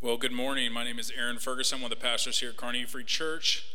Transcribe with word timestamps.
Well, 0.00 0.16
good 0.16 0.30
morning. 0.30 0.72
My 0.72 0.84
name 0.84 1.00
is 1.00 1.10
Aaron 1.10 1.38
Ferguson. 1.38 1.78
I'm 1.78 1.82
one 1.82 1.90
of 1.90 1.98
the 1.98 2.04
pastors 2.04 2.38
here 2.38 2.50
at 2.50 2.56
Carnegie 2.56 2.84
Free 2.84 3.02
Church, 3.02 3.66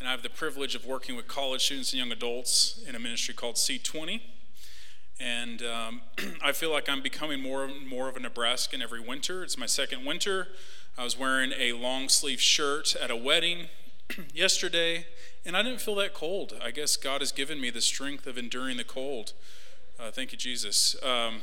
and 0.00 0.08
I 0.08 0.10
have 0.10 0.24
the 0.24 0.28
privilege 0.28 0.74
of 0.74 0.84
working 0.84 1.14
with 1.14 1.28
college 1.28 1.66
students 1.66 1.92
and 1.92 2.00
young 2.00 2.10
adults 2.10 2.80
in 2.88 2.96
a 2.96 2.98
ministry 2.98 3.32
called 3.32 3.54
C20. 3.54 4.20
And 5.20 5.62
um, 5.62 6.00
I 6.42 6.50
feel 6.50 6.72
like 6.72 6.88
I'm 6.88 7.00
becoming 7.00 7.40
more 7.40 7.64
and 7.64 7.86
more 7.86 8.08
of 8.08 8.16
a 8.16 8.18
Nebraskan 8.18 8.82
every 8.82 8.98
winter. 8.98 9.44
It's 9.44 9.56
my 9.56 9.66
second 9.66 10.04
winter. 10.04 10.48
I 10.98 11.04
was 11.04 11.16
wearing 11.16 11.52
a 11.56 11.74
long 11.74 12.08
sleeve 12.08 12.40
shirt 12.40 12.96
at 12.96 13.12
a 13.12 13.16
wedding 13.16 13.68
yesterday, 14.34 15.06
and 15.46 15.56
I 15.56 15.62
didn't 15.62 15.80
feel 15.80 15.94
that 15.94 16.12
cold. 16.12 16.54
I 16.60 16.72
guess 16.72 16.96
God 16.96 17.20
has 17.20 17.30
given 17.30 17.60
me 17.60 17.70
the 17.70 17.80
strength 17.80 18.26
of 18.26 18.36
enduring 18.36 18.78
the 18.78 18.84
cold. 18.84 19.32
Uh, 19.96 20.10
thank 20.10 20.32
you, 20.32 20.38
Jesus. 20.38 20.96
Um, 21.04 21.42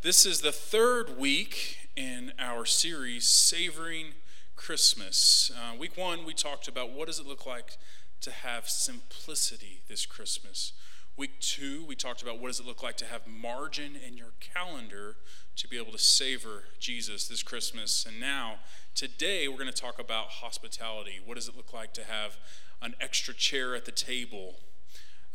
this 0.00 0.24
is 0.24 0.40
the 0.40 0.52
third 0.52 1.18
week 1.18 1.83
in 1.96 2.32
our 2.38 2.64
series, 2.64 3.28
Savoring 3.28 4.14
Christmas. 4.56 5.50
Uh, 5.54 5.76
week 5.76 5.96
one, 5.96 6.24
we 6.24 6.34
talked 6.34 6.66
about 6.66 6.90
what 6.90 7.06
does 7.06 7.20
it 7.20 7.26
look 7.26 7.46
like 7.46 7.76
to 8.20 8.30
have 8.30 8.68
simplicity 8.68 9.82
this 9.88 10.04
Christmas. 10.06 10.72
Week 11.16 11.38
two, 11.40 11.84
we 11.86 11.94
talked 11.94 12.22
about 12.22 12.40
what 12.40 12.48
does 12.48 12.58
it 12.58 12.66
look 12.66 12.82
like 12.82 12.96
to 12.96 13.04
have 13.04 13.26
margin 13.26 13.92
in 13.96 14.16
your 14.16 14.32
calendar 14.40 15.16
to 15.56 15.68
be 15.68 15.76
able 15.76 15.92
to 15.92 15.98
savor 15.98 16.64
Jesus 16.80 17.28
this 17.28 17.44
Christmas. 17.44 18.04
And 18.04 18.18
now, 18.18 18.56
today, 18.96 19.46
we're 19.46 19.58
going 19.58 19.66
to 19.66 19.72
talk 19.72 20.00
about 20.00 20.26
hospitality. 20.26 21.20
What 21.24 21.36
does 21.36 21.46
it 21.46 21.56
look 21.56 21.72
like 21.72 21.92
to 21.94 22.04
have 22.04 22.38
an 22.82 22.94
extra 23.00 23.34
chair 23.34 23.76
at 23.76 23.84
the 23.84 23.92
table 23.92 24.56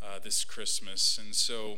uh, 0.01 0.19
this 0.21 0.43
Christmas? 0.43 1.17
And 1.17 1.33
so, 1.33 1.77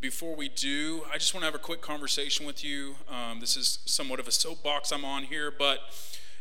before 0.00 0.36
we 0.36 0.48
do, 0.48 1.04
I 1.12 1.18
just 1.18 1.34
want 1.34 1.42
to 1.42 1.46
have 1.46 1.54
a 1.54 1.58
quick 1.58 1.80
conversation 1.80 2.46
with 2.46 2.62
you. 2.62 2.94
Um, 3.10 3.40
this 3.40 3.56
is 3.56 3.80
somewhat 3.84 4.20
of 4.20 4.28
a 4.28 4.32
soapbox 4.32 4.92
I'm 4.92 5.04
on 5.04 5.24
here, 5.24 5.50
but 5.50 5.80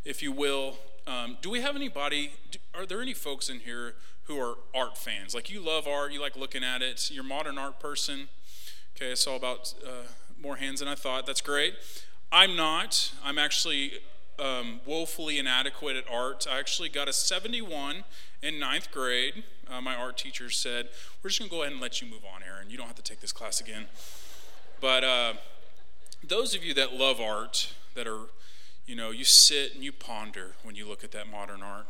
if 0.05 0.22
you 0.22 0.32
will, 0.32 0.77
um, 1.08 1.38
do 1.41 1.49
we 1.49 1.62
have 1.62 1.76
anybody? 1.76 2.34
Do, 2.51 2.60
are 2.76 2.85
there 2.85 3.01
any 3.01 3.16
folks 3.16 3.49
in 3.49 3.62
here 3.62 3.96
who 4.26 4.40
are 4.40 4.55
art 4.76 4.98
fans? 4.98 5.34
Like 5.34 5.49
you 5.49 5.60
love 5.60 5.88
art, 5.88 6.12
you 6.12 6.21
like 6.21 6.35
looking 6.35 6.63
at 6.63 6.84
it. 6.84 7.10
You're 7.12 7.24
a 7.24 7.27
modern 7.27 7.57
art 7.57 7.79
person. 7.79 8.29
Okay, 8.96 9.12
I 9.12 9.16
saw 9.16 9.35
about 9.35 9.73
uh, 9.84 10.07
more 10.40 10.57
hands 10.57 10.79
than 10.79 10.88
I 10.88 10.96
thought. 10.96 11.26
That's 11.26 11.41
great. 11.41 11.73
I'm 12.32 12.55
not. 12.55 13.12
I'm 13.23 13.40
actually 13.40 13.94
um, 14.38 14.82
woefully 14.85 15.40
inadequate 15.40 15.96
at 15.96 16.04
art. 16.12 16.46
I 16.49 16.60
actually 16.60 16.90
got 16.90 17.07
a 17.07 17.13
71 17.13 18.04
in 18.44 18.60
ninth 18.60 18.91
grade 18.91 19.44
uh, 19.72 19.82
my 19.82 19.96
art 19.96 20.18
teacher 20.18 20.50
said, 20.50 20.90
We're 21.24 21.30
just 21.30 21.40
going 21.40 21.50
to 21.50 21.55
go 21.55 21.62
ahead 21.62 21.72
and 21.72 21.82
let 21.82 22.02
you 22.02 22.08
move 22.08 22.24
on, 22.26 22.41
Aaron. 22.44 22.70
You 22.70 22.77
don't 22.77 22.88
have 22.88 22.96
to 22.96 23.02
take 23.02 23.22
this 23.22 23.32
class 23.32 23.62
again. 23.62 23.86
But 24.80 25.04
uh, 25.04 25.34
those 26.28 26.55
of 26.55 26.63
you 26.63 26.74
that 26.74 26.94
love 26.94 27.22
art, 27.22 27.74
that 27.96 28.08
are, 28.08 28.28
you 28.86 28.96
know, 28.96 29.12
you 29.12 29.24
sit 29.24 29.74
and 29.76 29.84
you 29.84 29.91
ponder 29.91 30.55
when 30.63 30.76
you 30.76 30.88
look 30.88 31.04
at 31.04 31.12
that 31.12 31.30
modern 31.30 31.62
art. 31.62 31.88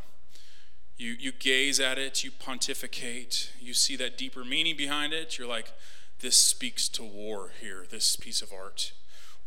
You, 0.97 1.15
you 1.19 1.31
gaze 1.31 1.79
at 1.79 1.97
it, 1.97 2.23
you 2.23 2.29
pontificate, 2.29 3.51
you 3.59 3.73
see 3.73 3.95
that 3.95 4.17
deeper 4.17 4.45
meaning 4.45 4.77
behind 4.77 5.13
it. 5.13 5.37
You're 5.37 5.47
like, 5.47 5.71
this 6.19 6.37
speaks 6.37 6.87
to 6.89 7.03
war 7.03 7.51
here, 7.59 7.85
this 7.89 8.15
piece 8.15 8.41
of 8.43 8.53
art. 8.53 8.91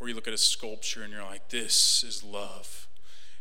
Or 0.01 0.09
you 0.09 0.15
look 0.15 0.27
at 0.27 0.35
a 0.35 0.39
sculpture 0.39 1.03
and 1.03 1.13
you're 1.13 1.23
like, 1.23 1.51
this 1.51 2.03
is 2.03 2.25
love. 2.25 2.89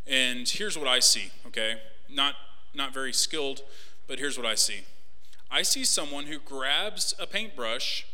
And 0.06 0.48
here's 0.48 0.78
what 0.78 0.88
I 0.88 1.00
see, 1.00 1.32
okay? 1.48 1.82
Not, 2.08 2.36
not 2.76 2.94
very 2.94 3.14
skilled, 3.14 3.64
but 4.08 4.20
here's 4.20 4.38
what 4.38 4.46
I 4.46 4.56
see 4.56 4.82
I 5.52 5.62
see 5.62 5.86
someone 5.86 6.26
who 6.26 6.40
grabs 6.40 7.14
a 7.20 7.28
paintbrush, 7.28 8.06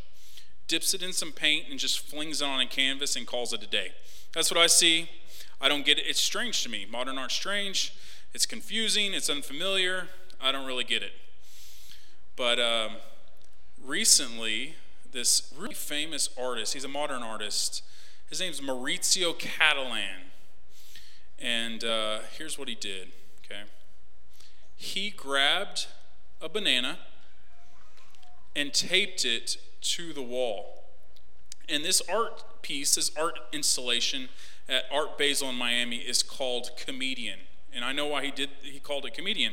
dips 0.68 0.92
it 0.92 1.02
in 1.02 1.12
some 1.12 1.32
paint, 1.32 1.66
and 1.70 1.78
just 1.78 2.00
flings 2.00 2.42
it 2.42 2.44
on 2.44 2.60
a 2.60 2.66
canvas 2.66 3.16
and 3.16 3.26
calls 3.26 3.52
it 3.52 3.62
a 3.62 3.66
day. 3.66 3.92
That's 4.34 4.50
what 4.50 4.60
I 4.60 4.66
see. 4.66 5.08
I 5.60 5.68
don't 5.68 5.84
get 5.84 5.98
it. 5.98 6.04
It's 6.06 6.20
strange 6.20 6.62
to 6.62 6.68
me. 6.68 6.86
Modern 6.90 7.18
art's 7.18 7.34
strange. 7.34 7.94
It's 8.32 8.46
confusing. 8.46 9.14
It's 9.14 9.28
unfamiliar. 9.28 10.08
I 10.40 10.52
don't 10.52 10.66
really 10.66 10.84
get 10.84 11.02
it. 11.02 11.12
But 12.36 12.58
um, 12.60 12.92
recently, 13.84 14.76
this 15.12 15.52
really 15.58 15.74
famous 15.74 16.28
artist, 16.40 16.74
he's 16.74 16.84
a 16.84 16.88
modern 16.88 17.22
artist, 17.22 17.82
his 18.28 18.40
name's 18.40 18.60
Maurizio 18.60 19.38
Cattelan. 19.38 20.30
And 21.38 21.84
uh, 21.84 22.20
here's 22.36 22.58
what 22.58 22.68
he 22.68 22.74
did, 22.74 23.08
okay? 23.44 23.62
He 24.80 25.10
grabbed 25.10 25.86
a 26.40 26.48
banana 26.48 26.98
and 28.56 28.72
taped 28.72 29.26
it 29.26 29.58
to 29.82 30.14
the 30.14 30.22
wall. 30.22 30.84
And 31.68 31.84
this 31.84 32.00
art 32.10 32.62
piece, 32.62 32.94
this 32.94 33.10
art 33.14 33.38
installation 33.52 34.30
at 34.70 34.84
Art 34.90 35.18
Basel 35.18 35.50
in 35.50 35.56
Miami 35.56 35.98
is 35.98 36.22
called 36.22 36.70
Comedian. 36.78 37.40
And 37.74 37.84
I 37.84 37.92
know 37.92 38.06
why 38.06 38.24
he 38.24 38.30
did 38.30 38.48
he 38.62 38.80
called 38.80 39.04
it 39.04 39.12
Comedian. 39.12 39.52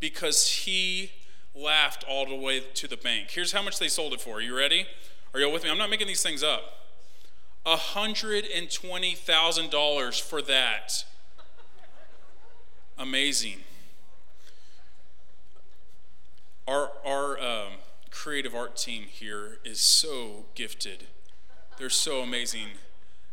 Because 0.00 0.48
he 0.48 1.12
laughed 1.54 2.04
all 2.08 2.26
the 2.26 2.34
way 2.34 2.64
to 2.74 2.88
the 2.88 2.96
bank. 2.96 3.30
Here's 3.30 3.52
how 3.52 3.62
much 3.62 3.78
they 3.78 3.86
sold 3.86 4.14
it 4.14 4.20
for. 4.20 4.38
Are 4.38 4.40
you 4.40 4.56
ready? 4.56 4.84
Are 5.32 5.38
you 5.38 5.46
all 5.46 5.52
with 5.52 5.62
me? 5.62 5.70
I'm 5.70 5.78
not 5.78 5.90
making 5.90 6.08
these 6.08 6.24
things 6.24 6.42
up. 6.42 6.88
$120,000 7.64 10.20
for 10.20 10.42
that. 10.42 11.04
Amazing. 12.98 13.58
Our, 16.66 16.92
our 17.04 17.40
um, 17.40 17.72
creative 18.10 18.54
art 18.54 18.76
team 18.76 19.04
here 19.04 19.58
is 19.64 19.80
so 19.80 20.46
gifted. 20.54 21.06
They're 21.78 21.90
so 21.90 22.20
amazing 22.20 22.68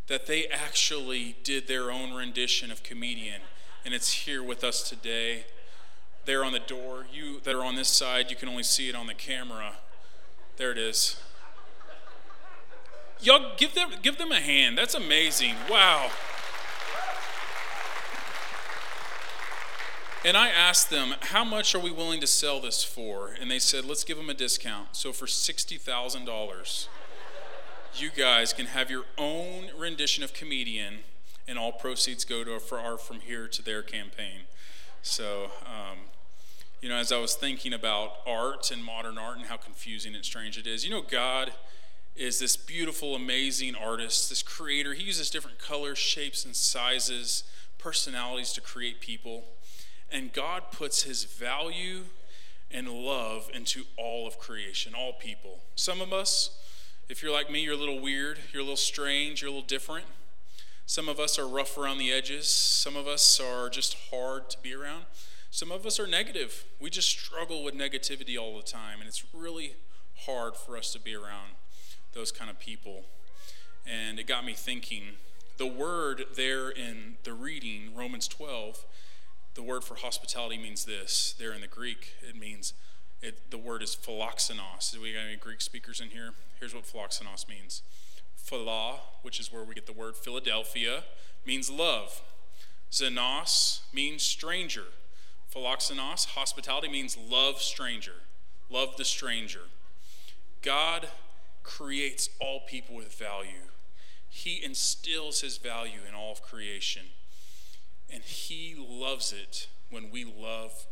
that 0.08 0.26
they 0.26 0.48
actually 0.48 1.36
did 1.44 1.68
their 1.68 1.92
own 1.92 2.14
rendition 2.14 2.72
of 2.72 2.84
Comedian, 2.84 3.42
and 3.84 3.94
it's 3.94 4.12
here 4.12 4.42
with 4.42 4.64
us 4.64 4.88
today. 4.88 5.46
There 6.26 6.44
on 6.44 6.52
the 6.52 6.60
door. 6.60 7.06
You 7.12 7.40
that 7.42 7.56
are 7.56 7.64
on 7.64 7.76
this 7.76 7.88
side, 7.88 8.30
you 8.30 8.36
can 8.36 8.50
only 8.50 8.64
see 8.64 8.90
it 8.90 8.96
on 8.96 9.08
the 9.08 9.14
camera. 9.14 9.76
There 10.58 10.72
it 10.72 10.78
is. 10.78 11.18
Y'all 13.22 13.54
give 13.58 13.74
them 13.74 13.92
give 14.02 14.18
them 14.18 14.32
a 14.32 14.40
hand. 14.40 14.78
That's 14.78 14.94
amazing. 14.94 15.56
Wow. 15.70 16.12
And 20.28 20.36
I 20.36 20.50
asked 20.50 20.90
them, 20.90 21.16
how 21.22 21.46
much 21.46 21.74
are 21.74 21.80
we 21.80 21.90
willing 21.90 22.20
to 22.20 22.28
sell 22.28 22.60
this 22.60 22.84
for? 22.84 23.30
And 23.40 23.50
they 23.50 23.60
said, 23.60 23.86
let's 23.86 24.04
give 24.04 24.18
them 24.18 24.30
a 24.30 24.34
discount. 24.34 24.90
So 24.92 25.14
for 25.14 25.26
$60,000, 25.26 26.88
you 27.96 28.10
guys 28.10 28.52
can 28.52 28.66
have 28.66 28.92
your 28.92 29.06
own 29.18 29.70
rendition 29.78 30.26
of 30.26 30.34
Comedian, 30.34 30.96
and 31.48 31.58
all 31.58 31.72
proceeds 31.72 32.26
go 32.26 32.44
to 32.44 32.60
our 32.76 32.98
From 32.98 33.22
Here 33.22 33.48
to 33.48 33.62
There 33.62 33.82
campaign. 33.82 34.42
So, 35.02 35.46
um, 35.66 36.00
you 36.82 36.90
know, 36.90 36.98
as 36.98 37.14
I 37.14 37.20
was 37.20 37.34
thinking 37.34 37.72
about 37.72 38.18
art 38.28 38.70
and 38.70 38.84
modern 38.84 39.18
art 39.18 39.38
and 39.38 39.46
how 39.46 39.56
confusing 39.56 40.14
and 40.14 40.26
strange 40.26 40.58
it 40.58 40.68
is, 40.68 40.84
you 40.84 40.92
know, 40.92 41.04
God 41.10 41.54
is 42.18 42.38
this 42.40 42.58
beautiful, 42.58 43.16
amazing 43.16 43.76
artist, 43.76 44.28
this 44.28 44.44
creator. 44.44 44.94
He 44.94 45.06
uses 45.06 45.30
different 45.30 45.58
colors, 45.58 45.98
shapes, 45.98 46.44
and 46.44 46.54
sizes, 46.54 47.46
personalities 47.78 48.52
to 48.52 48.60
create 48.60 49.00
people. 49.00 49.46
And 50.12 50.32
God 50.34 50.72
puts 50.72 51.04
his 51.04 51.26
value 51.26 52.04
and 52.72 52.90
love 52.90 53.50
into 53.54 53.84
all 53.98 54.28
of 54.28 54.40
creation, 54.40 54.94
all 54.94 55.14
people. 55.14 55.60
Some 55.76 56.02
of 56.02 56.12
us, 56.14 56.58
if 57.10 57.22
you're 57.22 57.32
like 57.32 57.50
me, 57.50 57.62
you're 57.62 57.74
a 57.74 57.78
little 57.78 58.00
weird, 58.00 58.40
you're 58.52 58.62
a 58.62 58.66
little 58.66 58.78
strange, 58.78 59.42
you're 59.42 59.50
a 59.50 59.54
little 59.54 59.68
different. 59.68 60.06
Some 60.86 61.10
of 61.10 61.20
us 61.20 61.38
are 61.38 61.48
rough 61.48 61.78
around 61.78 61.98
the 61.98 62.14
edges. 62.14 62.48
Some 62.48 62.96
of 62.96 63.08
us 63.08 63.40
are 63.42 63.70
just 63.70 63.96
hard 64.10 64.50
to 64.52 64.58
be 64.62 64.74
around. 64.74 65.04
Some 65.50 65.72
of 65.72 65.86
us 65.86 66.00
are 66.00 66.08
negative. 66.08 66.66
We 66.80 66.90
just 66.90 67.10
struggle 67.10 67.64
with 67.64 67.74
negativity 67.74 68.40
all 68.40 68.56
the 68.56 68.64
time, 68.64 69.00
and 69.00 69.08
it's 69.08 69.24
really 69.34 69.76
hard 70.26 70.56
for 70.56 70.78
us 70.78 70.94
to 70.94 71.00
be 71.00 71.16
around 71.16 71.52
those 72.14 72.32
kind 72.32 72.50
of 72.50 72.60
people. 72.60 73.06
And 73.86 74.20
it 74.20 74.28
got 74.28 74.46
me 74.46 74.54
thinking 74.54 75.04
the 75.58 75.66
word 75.66 76.26
there 76.36 76.70
in 76.70 77.18
the 77.24 77.34
reading, 77.34 77.94
Romans 77.96 78.28
12, 78.28 78.86
the 79.58 79.64
word 79.64 79.84
for 79.84 79.96
hospitality 79.96 80.58
means 80.58 80.86
this. 80.86 81.34
There 81.38 81.52
in 81.52 81.62
the 81.62 81.68
Greek, 81.68 82.14
it 82.22 82.40
means 82.40 82.74
it, 83.24 83.50
the 83.50 83.58
word 83.58 83.82
is 83.82 83.96
philoxenos. 83.96 84.92
Do 84.94 85.02
we 85.02 85.14
got 85.14 85.26
any 85.28 85.36
Greek 85.36 85.62
speakers 85.62 86.00
in 86.00 86.10
here? 86.10 86.34
Here's 86.60 86.76
what 86.76 86.86
philoxenos 86.86 87.50
means. 87.50 87.82
Phila, 88.36 89.00
which 89.24 89.40
is 89.40 89.52
where 89.52 89.64
we 89.64 89.74
get 89.74 89.88
the 89.88 89.94
word 89.94 90.16
Philadelphia, 90.16 91.04
means 91.44 91.72
love. 91.72 92.22
Xenos 92.92 93.80
means 93.92 94.22
stranger. 94.22 94.86
Philoxenos, 95.54 96.28
hospitality 96.28 96.88
means 96.88 97.18
love 97.18 97.60
stranger. 97.60 98.22
Love 98.70 98.96
the 98.96 99.06
stranger. 99.06 99.62
God 100.62 101.08
creates 101.64 102.30
all 102.40 102.60
people 102.68 102.96
with 102.96 103.12
value. 103.12 103.72
He 104.30 104.64
instills 104.64 105.42
his 105.42 105.58
value 105.58 106.02
in 106.08 106.14
all 106.14 106.32
of 106.32 106.44
creation. 106.44 107.08
And 108.12 108.24
He 108.24 108.76
loves 108.78 109.34
it 109.34 109.68
when 109.90 110.12
we 110.12 110.24
love 110.24 110.86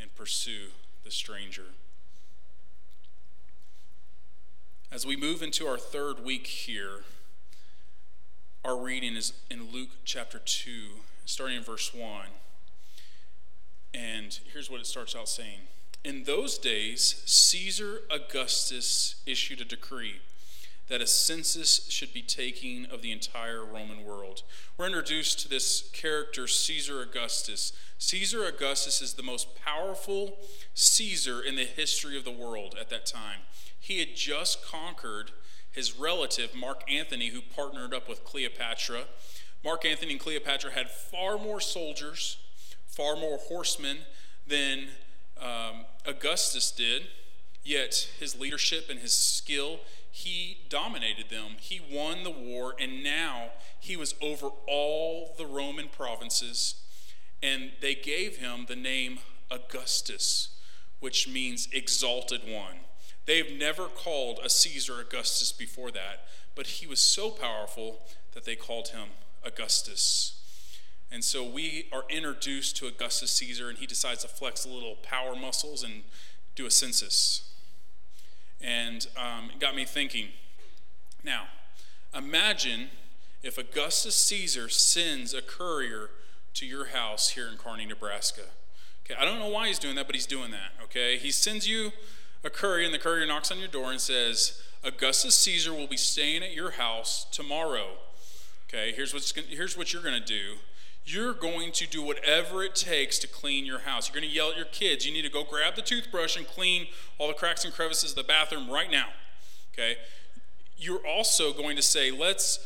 and 0.00 0.14
pursue 0.14 0.68
the 1.04 1.10
stranger. 1.10 1.66
As 4.90 5.04
we 5.04 5.16
move 5.16 5.42
into 5.42 5.66
our 5.66 5.78
third 5.78 6.24
week 6.24 6.46
here, 6.46 7.02
our 8.64 8.76
reading 8.76 9.14
is 9.14 9.32
in 9.50 9.70
Luke 9.72 9.90
chapter 10.04 10.38
2, 10.38 10.70
starting 11.24 11.56
in 11.56 11.62
verse 11.62 11.92
1. 11.94 12.26
And 13.94 14.38
here's 14.52 14.70
what 14.70 14.80
it 14.80 14.86
starts 14.86 15.14
out 15.14 15.28
saying 15.28 15.60
In 16.04 16.24
those 16.24 16.58
days, 16.58 17.22
Caesar 17.26 18.00
Augustus 18.10 19.16
issued 19.26 19.60
a 19.60 19.64
decree 19.64 20.20
that 20.88 21.00
a 21.00 21.06
census 21.06 21.86
should 21.88 22.12
be 22.12 22.22
taken 22.22 22.86
of 22.90 23.02
the 23.02 23.10
entire 23.10 23.64
Roman 23.64 24.04
world. 24.04 24.42
We're 24.78 24.86
introduced 24.86 25.40
to 25.40 25.48
this 25.48 25.90
character, 25.92 26.46
Caesar 26.46 27.02
Augustus. 27.02 27.72
Caesar 27.98 28.44
Augustus 28.44 29.02
is 29.02 29.14
the 29.14 29.22
most 29.22 29.56
powerful 29.56 30.38
Caesar 30.74 31.40
in 31.40 31.56
the 31.56 31.64
history 31.64 32.16
of 32.16 32.24
the 32.24 32.30
world 32.30 32.76
at 32.80 32.88
that 32.90 33.06
time. 33.06 33.40
He 33.78 33.98
had 33.98 34.14
just 34.14 34.64
conquered 34.64 35.32
his 35.72 35.98
relative, 35.98 36.54
Mark 36.54 36.82
Antony, 36.90 37.28
who 37.28 37.40
partnered 37.42 37.92
up 37.92 38.08
with 38.08 38.24
Cleopatra. 38.24 39.04
Mark 39.64 39.84
Antony 39.84 40.12
and 40.12 40.20
Cleopatra 40.20 40.70
had 40.70 40.90
far 40.90 41.36
more 41.36 41.60
soldiers, 41.60 42.38
far 42.86 43.16
more 43.16 43.38
horsemen 43.38 43.98
than 44.46 44.86
um, 45.40 45.84
Augustus 46.06 46.70
did, 46.70 47.08
yet 47.64 48.08
his 48.18 48.38
leadership 48.38 48.88
and 48.88 49.00
his 49.00 49.12
skill 49.12 49.80
he 50.16 50.60
dominated 50.70 51.28
them. 51.28 51.56
He 51.60 51.78
won 51.92 52.24
the 52.24 52.30
war, 52.30 52.74
and 52.80 53.04
now 53.04 53.50
he 53.78 53.98
was 53.98 54.14
over 54.22 54.48
all 54.66 55.34
the 55.36 55.44
Roman 55.44 55.88
provinces. 55.88 56.76
And 57.42 57.72
they 57.82 57.94
gave 57.94 58.38
him 58.38 58.64
the 58.66 58.76
name 58.76 59.18
Augustus, 59.50 60.56
which 61.00 61.28
means 61.28 61.68
exalted 61.70 62.40
one. 62.48 62.76
They've 63.26 63.58
never 63.58 63.88
called 63.88 64.40
a 64.42 64.48
Caesar 64.48 65.00
Augustus 65.00 65.52
before 65.52 65.90
that, 65.90 66.26
but 66.54 66.66
he 66.66 66.86
was 66.86 67.00
so 67.00 67.28
powerful 67.28 68.00
that 68.32 68.46
they 68.46 68.56
called 68.56 68.88
him 68.88 69.08
Augustus. 69.44 70.40
And 71.12 71.22
so 71.24 71.44
we 71.44 71.88
are 71.92 72.04
introduced 72.08 72.78
to 72.78 72.86
Augustus 72.86 73.32
Caesar, 73.32 73.68
and 73.68 73.76
he 73.76 73.86
decides 73.86 74.22
to 74.22 74.28
flex 74.28 74.64
a 74.64 74.70
little 74.70 74.96
power 75.02 75.36
muscles 75.36 75.82
and 75.82 76.04
do 76.54 76.64
a 76.64 76.70
census 76.70 77.52
and 78.60 79.06
um, 79.16 79.50
it 79.50 79.60
got 79.60 79.74
me 79.74 79.84
thinking. 79.84 80.28
Now, 81.22 81.44
imagine 82.16 82.88
if 83.42 83.58
Augustus 83.58 84.14
Caesar 84.14 84.68
sends 84.68 85.34
a 85.34 85.42
courier 85.42 86.10
to 86.54 86.66
your 86.66 86.86
house 86.86 87.30
here 87.30 87.48
in 87.48 87.58
Kearney, 87.58 87.86
Nebraska. 87.86 88.42
Okay, 89.04 89.14
I 89.20 89.24
don't 89.24 89.38
know 89.38 89.48
why 89.48 89.68
he's 89.68 89.78
doing 89.78 89.94
that, 89.96 90.06
but 90.06 90.14
he's 90.14 90.26
doing 90.26 90.50
that. 90.50 90.72
Okay, 90.84 91.16
he 91.16 91.30
sends 91.30 91.68
you 91.68 91.92
a 92.42 92.50
courier, 92.50 92.84
and 92.84 92.94
the 92.94 92.98
courier 92.98 93.26
knocks 93.26 93.50
on 93.50 93.58
your 93.58 93.68
door 93.68 93.90
and 93.90 94.00
says, 94.00 94.62
Augustus 94.82 95.36
Caesar 95.38 95.72
will 95.72 95.86
be 95.86 95.96
staying 95.96 96.42
at 96.42 96.54
your 96.54 96.72
house 96.72 97.26
tomorrow. 97.30 97.98
Okay, 98.68 98.92
here's, 98.92 99.12
what's, 99.12 99.32
here's 99.48 99.76
what 99.76 99.92
you're 99.92 100.02
going 100.02 100.20
to 100.20 100.26
do 100.26 100.54
you're 101.06 101.32
going 101.32 101.70
to 101.70 101.86
do 101.86 102.02
whatever 102.02 102.64
it 102.64 102.74
takes 102.74 103.18
to 103.20 103.28
clean 103.28 103.64
your 103.64 103.78
house. 103.80 104.08
You're 104.08 104.20
going 104.20 104.28
to 104.28 104.34
yell 104.34 104.50
at 104.50 104.56
your 104.56 104.66
kids. 104.66 105.06
You 105.06 105.12
need 105.12 105.22
to 105.22 105.30
go 105.30 105.44
grab 105.44 105.76
the 105.76 105.82
toothbrush 105.82 106.36
and 106.36 106.46
clean 106.46 106.88
all 107.18 107.28
the 107.28 107.34
cracks 107.34 107.64
and 107.64 107.72
crevices 107.72 108.10
of 108.10 108.16
the 108.16 108.24
bathroom 108.24 108.68
right 108.68 108.90
now. 108.90 109.06
Okay? 109.72 109.96
You're 110.76 111.06
also 111.06 111.52
going 111.52 111.76
to 111.76 111.82
say, 111.82 112.10
let's 112.10 112.58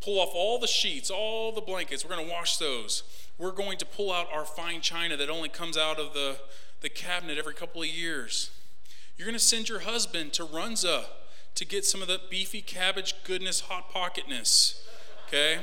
pull 0.00 0.18
off 0.18 0.30
all 0.32 0.58
the 0.58 0.66
sheets, 0.66 1.10
all 1.10 1.52
the 1.52 1.60
blankets. 1.60 2.02
We're 2.02 2.14
going 2.16 2.26
to 2.26 2.32
wash 2.32 2.56
those. 2.56 3.02
We're 3.36 3.52
going 3.52 3.76
to 3.78 3.84
pull 3.84 4.10
out 4.10 4.26
our 4.32 4.46
fine 4.46 4.80
china 4.80 5.14
that 5.18 5.28
only 5.28 5.50
comes 5.50 5.76
out 5.76 6.00
of 6.00 6.14
the, 6.14 6.38
the 6.80 6.88
cabinet 6.88 7.36
every 7.36 7.54
couple 7.54 7.82
of 7.82 7.88
years. 7.88 8.50
You're 9.18 9.26
going 9.26 9.38
to 9.38 9.44
send 9.44 9.68
your 9.68 9.80
husband 9.80 10.32
to 10.34 10.44
Runza 10.44 11.04
to 11.54 11.64
get 11.66 11.84
some 11.84 12.00
of 12.00 12.08
the 12.08 12.20
beefy 12.30 12.62
cabbage 12.62 13.14
goodness, 13.24 13.60
hot 13.60 13.90
pocketness. 13.90 14.82
Okay? 15.28 15.58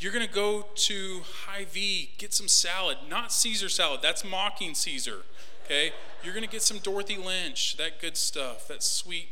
You're 0.00 0.12
going 0.12 0.26
to 0.26 0.32
go 0.32 0.64
to 0.74 1.20
Hy-Vee, 1.44 2.12
get 2.16 2.32
some 2.32 2.48
salad, 2.48 2.96
not 3.10 3.32
Caesar 3.32 3.68
salad. 3.68 4.00
That's 4.02 4.24
mocking 4.24 4.74
Caesar. 4.74 5.18
Okay? 5.66 5.92
You're 6.24 6.32
going 6.32 6.44
to 6.44 6.50
get 6.50 6.62
some 6.62 6.78
Dorothy 6.78 7.18
Lynch, 7.18 7.76
that 7.76 8.00
good 8.00 8.16
stuff, 8.16 8.66
that 8.68 8.82
sweet, 8.82 9.28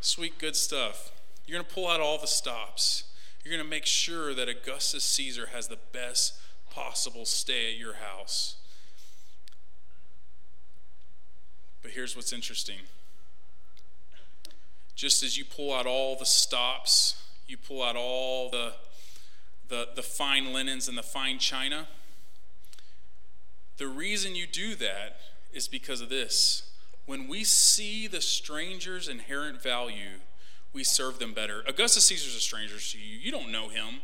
sweet, 0.00 0.38
good 0.38 0.56
stuff. 0.56 1.12
You're 1.46 1.56
going 1.58 1.68
to 1.68 1.74
pull 1.74 1.88
out 1.88 2.00
all 2.00 2.16
the 2.18 2.26
stops. 2.26 3.04
You're 3.44 3.52
going 3.54 3.62
to 3.62 3.70
make 3.70 3.84
sure 3.84 4.34
that 4.34 4.48
Augustus 4.48 5.04
Caesar 5.04 5.48
has 5.52 5.68
the 5.68 5.78
best 5.92 6.34
possible 6.70 7.26
stay 7.26 7.72
at 7.72 7.78
your 7.78 7.94
house. 7.94 8.56
But 11.82 11.90
here's 11.90 12.16
what's 12.16 12.32
interesting. 12.32 12.80
Just 14.94 15.22
as 15.22 15.36
you 15.36 15.44
pull 15.44 15.72
out 15.72 15.86
all 15.86 16.16
the 16.16 16.26
stops, 16.26 17.22
you 17.46 17.58
pull 17.58 17.82
out 17.82 17.94
all 17.94 18.48
the 18.48 18.72
the, 19.68 19.88
the 19.94 20.02
fine 20.02 20.52
linens 20.52 20.88
and 20.88 20.96
the 20.96 21.02
fine 21.02 21.38
china. 21.38 21.88
The 23.76 23.86
reason 23.86 24.34
you 24.34 24.46
do 24.46 24.74
that 24.76 25.20
is 25.52 25.68
because 25.68 26.00
of 26.00 26.08
this. 26.08 26.70
When 27.06 27.28
we 27.28 27.44
see 27.44 28.06
the 28.06 28.20
stranger's 28.20 29.08
inherent 29.08 29.62
value, 29.62 30.20
we 30.72 30.84
serve 30.84 31.18
them 31.18 31.32
better. 31.32 31.62
Augustus 31.66 32.04
Caesar's 32.04 32.36
a 32.36 32.40
stranger 32.40 32.78
to 32.78 32.98
you. 32.98 33.18
You 33.18 33.30
don't 33.30 33.50
know 33.50 33.68
him. 33.68 34.00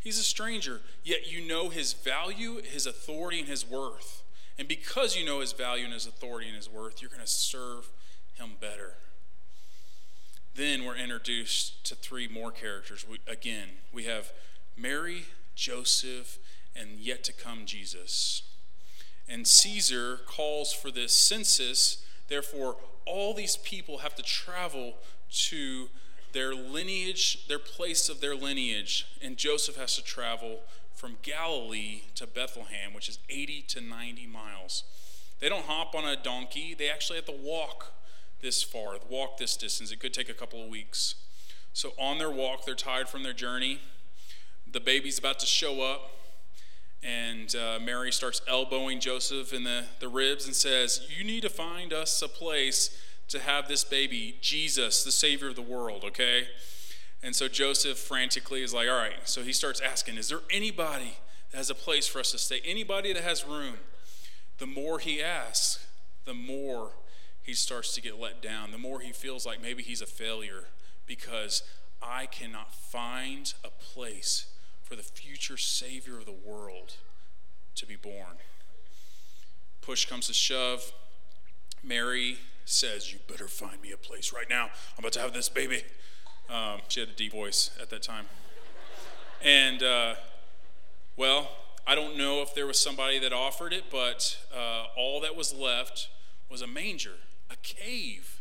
He's 0.00 0.18
a 0.18 0.22
stranger, 0.22 0.82
yet 1.02 1.32
you 1.32 1.46
know 1.46 1.70
his 1.70 1.94
value, 1.94 2.60
his 2.62 2.86
authority, 2.86 3.40
and 3.40 3.48
his 3.48 3.66
worth. 3.66 4.22
And 4.58 4.68
because 4.68 5.16
you 5.16 5.24
know 5.24 5.40
his 5.40 5.52
value 5.52 5.84
and 5.84 5.94
his 5.94 6.06
authority 6.06 6.46
and 6.46 6.56
his 6.56 6.68
worth, 6.68 7.00
you're 7.00 7.10
going 7.10 7.22
to 7.22 7.26
serve 7.26 7.90
him 8.34 8.52
better. 8.60 8.94
Then 10.54 10.84
we're 10.84 10.96
introduced 10.96 11.84
to 11.86 11.94
three 11.94 12.28
more 12.28 12.50
characters. 12.50 13.06
We, 13.08 13.18
again, 13.26 13.68
we 13.92 14.04
have 14.04 14.30
Mary, 14.76 15.26
Joseph, 15.54 16.38
and 16.74 16.98
yet 16.98 17.24
to 17.24 17.32
come 17.32 17.66
Jesus. 17.66 18.42
And 19.28 19.46
Caesar 19.46 20.20
calls 20.26 20.72
for 20.72 20.90
this 20.90 21.14
census, 21.14 22.04
therefore, 22.28 22.76
all 23.06 23.34
these 23.34 23.56
people 23.56 23.98
have 23.98 24.14
to 24.16 24.22
travel 24.22 24.94
to 25.30 25.88
their 26.32 26.54
lineage, 26.54 27.46
their 27.48 27.58
place 27.58 28.08
of 28.08 28.20
their 28.20 28.34
lineage. 28.34 29.06
And 29.22 29.36
Joseph 29.36 29.76
has 29.76 29.94
to 29.96 30.02
travel 30.02 30.60
from 30.94 31.16
Galilee 31.22 32.02
to 32.16 32.26
Bethlehem, 32.26 32.92
which 32.92 33.08
is 33.08 33.18
80 33.28 33.62
to 33.68 33.80
90 33.80 34.26
miles. 34.26 34.84
They 35.40 35.48
don't 35.48 35.64
hop 35.64 35.94
on 35.94 36.04
a 36.04 36.16
donkey, 36.16 36.74
they 36.74 36.90
actually 36.90 37.16
have 37.16 37.26
to 37.26 37.32
walk 37.32 37.92
this 38.40 38.62
far, 38.62 38.96
walk 39.08 39.38
this 39.38 39.56
distance. 39.56 39.90
It 39.90 40.00
could 40.00 40.14
take 40.14 40.28
a 40.28 40.34
couple 40.34 40.62
of 40.62 40.68
weeks. 40.68 41.14
So, 41.72 41.92
on 41.98 42.18
their 42.18 42.30
walk, 42.30 42.64
they're 42.64 42.74
tired 42.74 43.08
from 43.08 43.22
their 43.22 43.32
journey 43.32 43.80
the 44.74 44.80
baby's 44.80 45.18
about 45.18 45.38
to 45.38 45.46
show 45.46 45.80
up, 45.80 46.10
and 47.02 47.54
uh, 47.54 47.78
Mary 47.80 48.12
starts 48.12 48.42
elbowing 48.48 48.98
Joseph 48.98 49.52
in 49.52 49.62
the, 49.62 49.84
the 50.00 50.08
ribs 50.08 50.46
and 50.46 50.54
says, 50.54 51.06
You 51.16 51.24
need 51.24 51.42
to 51.42 51.48
find 51.48 51.92
us 51.92 52.20
a 52.20 52.28
place 52.28 53.00
to 53.28 53.38
have 53.38 53.68
this 53.68 53.84
baby, 53.84 54.36
Jesus, 54.42 55.04
the 55.04 55.12
Savior 55.12 55.48
of 55.48 55.54
the 55.54 55.62
world, 55.62 56.02
okay? 56.04 56.48
And 57.22 57.36
so 57.36 57.46
Joseph 57.46 57.96
frantically 57.96 58.62
is 58.62 58.74
like, 58.74 58.88
All 58.88 58.96
right. 58.96 59.14
So 59.24 59.42
he 59.42 59.52
starts 59.52 59.80
asking, 59.80 60.16
Is 60.16 60.28
there 60.28 60.40
anybody 60.50 61.18
that 61.52 61.56
has 61.56 61.70
a 61.70 61.74
place 61.74 62.08
for 62.08 62.18
us 62.18 62.32
to 62.32 62.38
stay? 62.38 62.60
Anybody 62.64 63.12
that 63.12 63.22
has 63.22 63.46
room? 63.46 63.76
The 64.58 64.66
more 64.66 64.98
he 64.98 65.22
asks, 65.22 65.86
the 66.24 66.34
more 66.34 66.92
he 67.42 67.54
starts 67.54 67.94
to 67.94 68.02
get 68.02 68.18
let 68.18 68.42
down, 68.42 68.72
the 68.72 68.78
more 68.78 69.00
he 69.00 69.12
feels 69.12 69.46
like 69.46 69.62
maybe 69.62 69.84
he's 69.84 70.02
a 70.02 70.06
failure 70.06 70.64
because 71.06 71.62
I 72.02 72.26
cannot 72.26 72.74
find 72.74 73.54
a 73.62 73.70
place 73.70 74.46
for 74.84 74.94
the 74.94 75.02
future 75.02 75.56
Savior 75.56 76.18
of 76.18 76.26
the 76.26 76.32
world 76.32 76.96
to 77.74 77.86
be 77.86 77.96
born. 77.96 78.36
Push 79.80 80.06
comes 80.06 80.26
to 80.28 80.34
shove. 80.34 80.92
Mary 81.82 82.38
says, 82.66 83.12
You 83.12 83.18
better 83.28 83.48
find 83.48 83.80
me 83.80 83.92
a 83.92 83.96
place 83.96 84.32
right 84.32 84.48
now. 84.48 84.64
I'm 84.64 85.00
about 85.00 85.12
to 85.14 85.20
have 85.20 85.32
this 85.32 85.48
baby. 85.48 85.82
Um, 86.50 86.80
she 86.88 87.00
had 87.00 87.08
a 87.08 87.12
deep 87.12 87.32
voice 87.32 87.70
at 87.80 87.90
that 87.90 88.02
time. 88.02 88.26
And, 89.42 89.82
uh, 89.82 90.14
well, 91.16 91.50
I 91.86 91.94
don't 91.94 92.16
know 92.16 92.42
if 92.42 92.54
there 92.54 92.66
was 92.66 92.78
somebody 92.78 93.18
that 93.18 93.32
offered 93.32 93.72
it, 93.72 93.84
but 93.90 94.38
uh, 94.54 94.84
all 94.96 95.20
that 95.22 95.34
was 95.34 95.52
left 95.54 96.08
was 96.50 96.62
a 96.62 96.66
manger, 96.66 97.16
a 97.50 97.56
cave, 97.56 98.40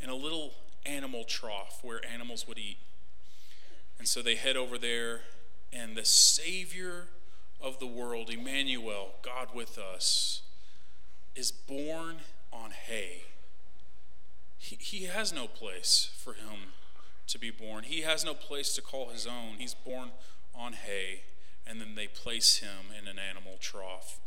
and 0.00 0.10
a 0.10 0.14
little 0.14 0.52
animal 0.84 1.24
trough 1.24 1.80
where 1.82 2.00
animals 2.06 2.46
would 2.46 2.58
eat. 2.58 2.78
And 3.98 4.06
so 4.06 4.20
they 4.20 4.34
head 4.34 4.56
over 4.56 4.76
there 4.76 5.22
and 5.74 5.96
the 5.96 6.04
Savior 6.04 7.08
of 7.60 7.78
the 7.80 7.86
world, 7.86 8.30
Emmanuel, 8.30 9.14
God 9.22 9.48
with 9.52 9.78
us, 9.78 10.42
is 11.34 11.50
born 11.50 12.16
on 12.52 12.70
hay. 12.70 13.22
He, 14.56 14.76
he 14.76 15.04
has 15.06 15.32
no 15.32 15.46
place 15.46 16.10
for 16.16 16.34
him 16.34 16.72
to 17.26 17.38
be 17.38 17.50
born. 17.50 17.84
He 17.84 18.02
has 18.02 18.24
no 18.24 18.34
place 18.34 18.74
to 18.74 18.82
call 18.82 19.08
his 19.08 19.26
own. 19.26 19.56
He's 19.58 19.74
born 19.74 20.10
on 20.54 20.74
hay, 20.74 21.22
and 21.66 21.80
then 21.80 21.94
they 21.96 22.06
place 22.06 22.58
him 22.58 22.94
in 22.98 23.08
an 23.08 23.18
animal 23.18 23.56
trough. 23.60 24.20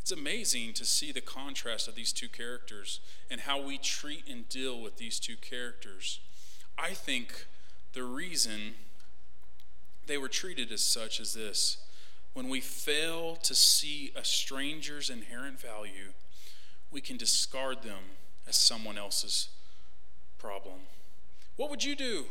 It's 0.00 0.10
amazing 0.10 0.72
to 0.74 0.84
see 0.84 1.12
the 1.12 1.20
contrast 1.20 1.86
of 1.86 1.94
these 1.94 2.12
two 2.12 2.28
characters 2.28 2.98
and 3.30 3.42
how 3.42 3.62
we 3.62 3.78
treat 3.78 4.26
and 4.28 4.48
deal 4.48 4.80
with 4.80 4.96
these 4.96 5.20
two 5.20 5.36
characters. 5.36 6.18
I 6.76 6.90
think 6.90 7.46
the 7.92 8.02
reason 8.02 8.74
they 10.06 10.18
were 10.18 10.28
treated 10.28 10.72
as 10.72 10.82
such 10.82 11.20
as 11.20 11.34
this. 11.34 11.78
When 12.34 12.48
we 12.48 12.60
fail 12.60 13.36
to 13.36 13.54
see 13.54 14.12
a 14.16 14.24
stranger's 14.24 15.10
inherent 15.10 15.60
value, 15.60 16.12
we 16.90 17.00
can 17.00 17.16
discard 17.16 17.82
them 17.82 18.16
as 18.48 18.56
someone 18.56 18.98
else's 18.98 19.48
problem. 20.38 20.80
What 21.56 21.70
would 21.70 21.84
you 21.84 21.94
do? 21.94 22.26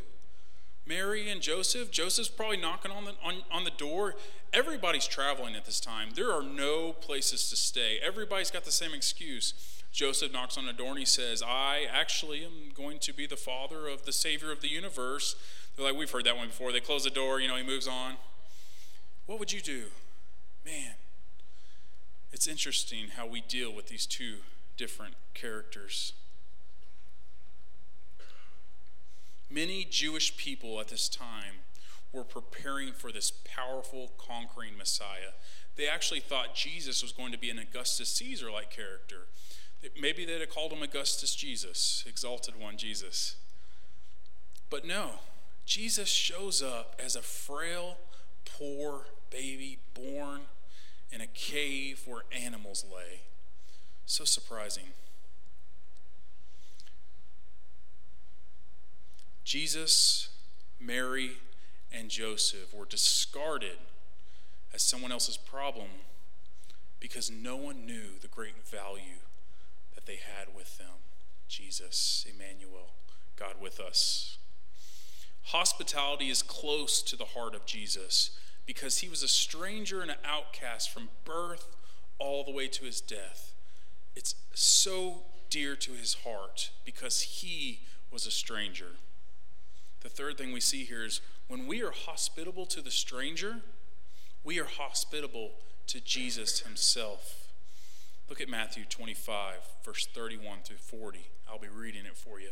Mary 0.86 1.30
and 1.30 1.42
Joseph. 1.42 1.92
Joseph's 1.92 2.30
probably 2.30 2.58
knocking 2.58 2.92
on 2.92 3.06
the, 3.06 3.14
on, 3.24 3.44
on 3.52 3.64
the 3.64 3.72
door. 3.72 4.16
Everybody's 4.52 5.08
traveling 5.08 5.56
at 5.56 5.66
this 5.66 5.80
time. 5.80 6.10
There 6.16 6.32
are 6.32 6.44
no 6.44 6.94
places 6.94 7.50
to 7.50 7.56
stay. 7.56 8.00
Everybody's 8.04 8.52
got 8.52 8.66
the 8.66 8.72
same 8.72 8.94
excuse. 8.94 9.54
Joseph 9.92 10.32
knocks 10.32 10.58
on 10.58 10.66
the 10.66 10.74
door 10.74 10.90
and 10.90 11.00
he 11.00 11.06
says, 11.06 11.44
I 11.46 11.86
actually 11.92 12.44
am 12.44 12.72
going 12.74 13.00
to 13.00 13.14
be 13.14 13.28
the 13.28 13.38
father 13.38 13.88
of 13.88 14.06
the 14.06 14.12
Savior 14.12 14.52
of 14.52 14.62
the 14.62 14.70
universe. 14.70 15.36
They're 15.76 15.86
like, 15.86 15.96
We've 15.96 16.10
heard 16.10 16.26
that 16.26 16.38
one 16.38 16.48
before. 16.48 16.72
They 16.72 16.80
close 16.80 17.04
the 17.04 17.10
door, 17.10 17.40
you 17.40 17.48
know, 17.48 17.56
he 17.56 17.64
moves 17.64 17.88
on. 17.88 18.16
What 19.26 19.40
would 19.40 19.52
you 19.52 19.62
do? 19.62 19.86
Man, 20.66 20.94
it's 22.32 22.48
interesting 22.48 23.10
how 23.16 23.26
we 23.26 23.42
deal 23.42 23.74
with 23.74 23.88
these 23.88 24.06
two 24.06 24.38
different 24.78 25.16
characters. 25.34 26.14
Many 29.50 29.86
Jewish 29.90 30.38
people 30.38 30.80
at 30.80 30.88
this 30.88 31.10
time 31.10 31.64
were 32.14 32.24
preparing 32.24 32.94
for 32.94 33.12
this 33.12 33.32
powerful, 33.32 34.12
conquering 34.18 34.78
Messiah. 34.78 35.34
They 35.76 35.88
actually 35.88 36.20
thought 36.20 36.56
Jesus 36.56 37.02
was 37.02 37.12
going 37.12 37.32
to 37.32 37.38
be 37.38 37.50
an 37.50 37.60
Augustus 37.60 38.10
Caesar 38.10 38.52
like 38.52 38.70
character. 38.70 39.28
Maybe 40.00 40.26
they'd 40.26 40.42
have 40.42 40.50
called 40.50 40.72
him 40.72 40.84
Augustus 40.84 41.34
Jesus, 41.36 42.04
exalted 42.08 42.60
one 42.60 42.78
Jesus. 42.78 43.36
But 44.70 44.86
no, 44.86 45.20
Jesus 45.66 46.10
shows 46.10 46.62
up 46.62 47.00
as 47.04 47.16
a 47.16 47.22
frail, 47.22 47.98
poor 48.46 49.06
baby 49.30 49.80
born 49.94 50.42
in 51.12 51.22
a 51.22 51.28
cave 51.28 52.04
where 52.06 52.24
animals 52.32 52.86
lay. 52.94 53.22
So 54.06 54.26
surprising. 54.26 54.88
Jesus, 59.44 60.30
Mary, 60.80 61.38
and 61.92 62.10
Joseph 62.10 62.74
were 62.74 62.86
discarded 62.86 63.78
as 64.74 64.82
someone 64.82 65.12
else's 65.12 65.38
problem 65.38 65.88
because 67.00 67.30
no 67.30 67.56
one 67.56 67.86
knew 67.86 68.20
the 68.22 68.28
great 68.28 68.66
value 68.66 69.24
that 69.96 70.06
they 70.06 70.16
had 70.18 70.56
with 70.56 70.78
them 70.78 71.02
Jesus, 71.52 72.26
Emmanuel, 72.34 72.94
God 73.36 73.56
with 73.60 73.82
us. 73.82 74.38
Hospitality 75.46 76.30
is 76.30 76.42
close 76.42 77.02
to 77.02 77.16
the 77.16 77.26
heart 77.26 77.56
of 77.56 77.66
Jesus 77.66 78.32
because 78.66 79.00
he 79.00 79.10
was 79.10 79.24
a 79.24 79.28
stranger 79.28 80.02
and 80.02 80.12
an 80.12 80.18
outcast 80.24 80.90
from 80.92 81.10
birth 81.26 81.76
all 82.20 82.44
the 82.44 82.52
way 82.52 82.68
to 82.68 82.86
his 82.86 83.02
death. 83.02 83.54
It's 84.16 84.36
so 84.54 85.24
dear 85.50 85.76
to 85.76 85.92
his 85.92 86.18
heart 86.26 86.72
because 86.86 87.22
he 87.22 87.82
was 88.12 88.26
a 88.26 88.32
stranger. 88.32 88.92
The 90.02 90.10
third 90.10 90.38
thing 90.38 90.52
we 90.52 90.60
see 90.60 90.84
here 90.84 91.04
is 91.04 91.22
when 91.48 91.68
we 91.68 91.84
are 91.84 91.92
hospitable 91.92 92.66
to 92.68 92.82
the 92.82 92.92
stranger, 92.92 93.58
we 94.44 94.60
are 94.60 94.66
hospitable 94.66 95.52
to 95.88 96.00
Jesus 96.00 96.62
himself. 96.62 97.50
Look 98.30 98.42
at 98.42 98.50
Matthew 98.50 98.86
25, 98.86 99.56
verse 99.84 100.08
31 100.14 100.60
through 100.64 100.78
40. 100.78 101.28
I'll 101.50 101.60
be 101.60 101.68
reading 101.68 102.06
it 102.06 102.16
for 102.16 102.40
you. 102.40 102.52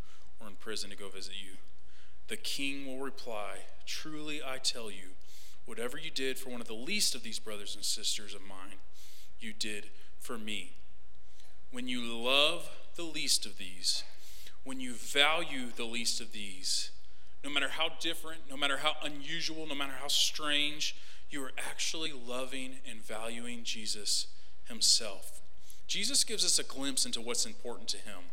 or 0.41 0.47
in 0.47 0.55
prison 0.55 0.89
to 0.89 0.95
go 0.95 1.09
visit 1.09 1.33
you? 1.41 1.57
The 2.27 2.37
king 2.37 2.85
will 2.85 3.03
reply, 3.03 3.59
Truly 3.85 4.41
I 4.45 4.57
tell 4.57 4.89
you, 4.89 5.09
whatever 5.65 5.97
you 5.97 6.09
did 6.09 6.37
for 6.37 6.49
one 6.49 6.61
of 6.61 6.67
the 6.67 6.73
least 6.73 7.15
of 7.15 7.23
these 7.23 7.39
brothers 7.39 7.75
and 7.75 7.83
sisters 7.83 8.33
of 8.33 8.41
mine, 8.41 8.79
you 9.39 9.53
did 9.53 9.89
for 10.19 10.37
me. 10.37 10.73
When 11.71 11.87
you 11.87 12.01
love 12.01 12.69
the 12.95 13.03
least 13.03 13.45
of 13.45 13.57
these, 13.57 14.03
when 14.63 14.79
you 14.79 14.93
value 14.93 15.67
the 15.75 15.85
least 15.85 16.21
of 16.21 16.31
these, 16.31 16.91
no 17.43 17.49
matter 17.49 17.69
how 17.69 17.89
different, 17.99 18.41
no 18.49 18.57
matter 18.57 18.77
how 18.77 18.93
unusual, 19.03 19.65
no 19.67 19.75
matter 19.75 19.93
how 19.99 20.07
strange, 20.07 20.95
you 21.29 21.43
are 21.43 21.51
actually 21.57 22.11
loving 22.11 22.75
and 22.89 23.01
valuing 23.01 23.63
Jesus 23.63 24.27
himself. 24.67 25.41
Jesus 25.87 26.23
gives 26.23 26.45
us 26.45 26.59
a 26.59 26.63
glimpse 26.63 27.05
into 27.05 27.21
what's 27.21 27.45
important 27.45 27.87
to 27.89 27.97
him. 27.97 28.31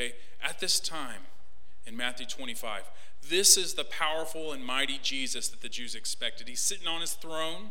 Okay, 0.00 0.14
at 0.42 0.60
this 0.60 0.80
time 0.80 1.20
in 1.84 1.94
Matthew 1.94 2.24
25, 2.24 2.84
this 3.28 3.58
is 3.58 3.74
the 3.74 3.84
powerful 3.84 4.50
and 4.50 4.64
mighty 4.64 4.98
Jesus 5.02 5.48
that 5.48 5.60
the 5.60 5.68
Jews 5.68 5.94
expected. 5.94 6.48
He's 6.48 6.62
sitting 6.62 6.88
on 6.88 7.02
his 7.02 7.12
throne, 7.12 7.70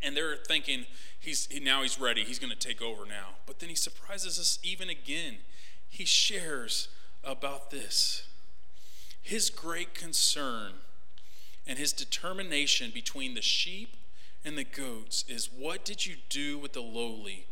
and 0.00 0.16
they're 0.16 0.36
thinking, 0.36 0.86
he's 1.18 1.48
now 1.60 1.82
he's 1.82 1.98
ready. 1.98 2.22
He's 2.22 2.38
going 2.38 2.52
to 2.52 2.58
take 2.58 2.80
over 2.80 3.04
now. 3.04 3.38
But 3.44 3.58
then 3.58 3.68
he 3.68 3.74
surprises 3.74 4.38
us 4.38 4.60
even 4.62 4.88
again. 4.88 5.38
He 5.88 6.04
shares 6.04 6.90
about 7.24 7.72
this. 7.72 8.28
His 9.20 9.50
great 9.50 9.94
concern 9.94 10.74
and 11.66 11.76
his 11.76 11.92
determination 11.92 12.92
between 12.94 13.34
the 13.34 13.42
sheep 13.42 13.96
and 14.44 14.56
the 14.56 14.62
goats 14.62 15.24
is 15.26 15.50
what 15.52 15.84
did 15.84 16.06
you 16.06 16.14
do 16.28 16.56
with 16.56 16.72
the 16.72 16.82
lowly? 16.82 17.46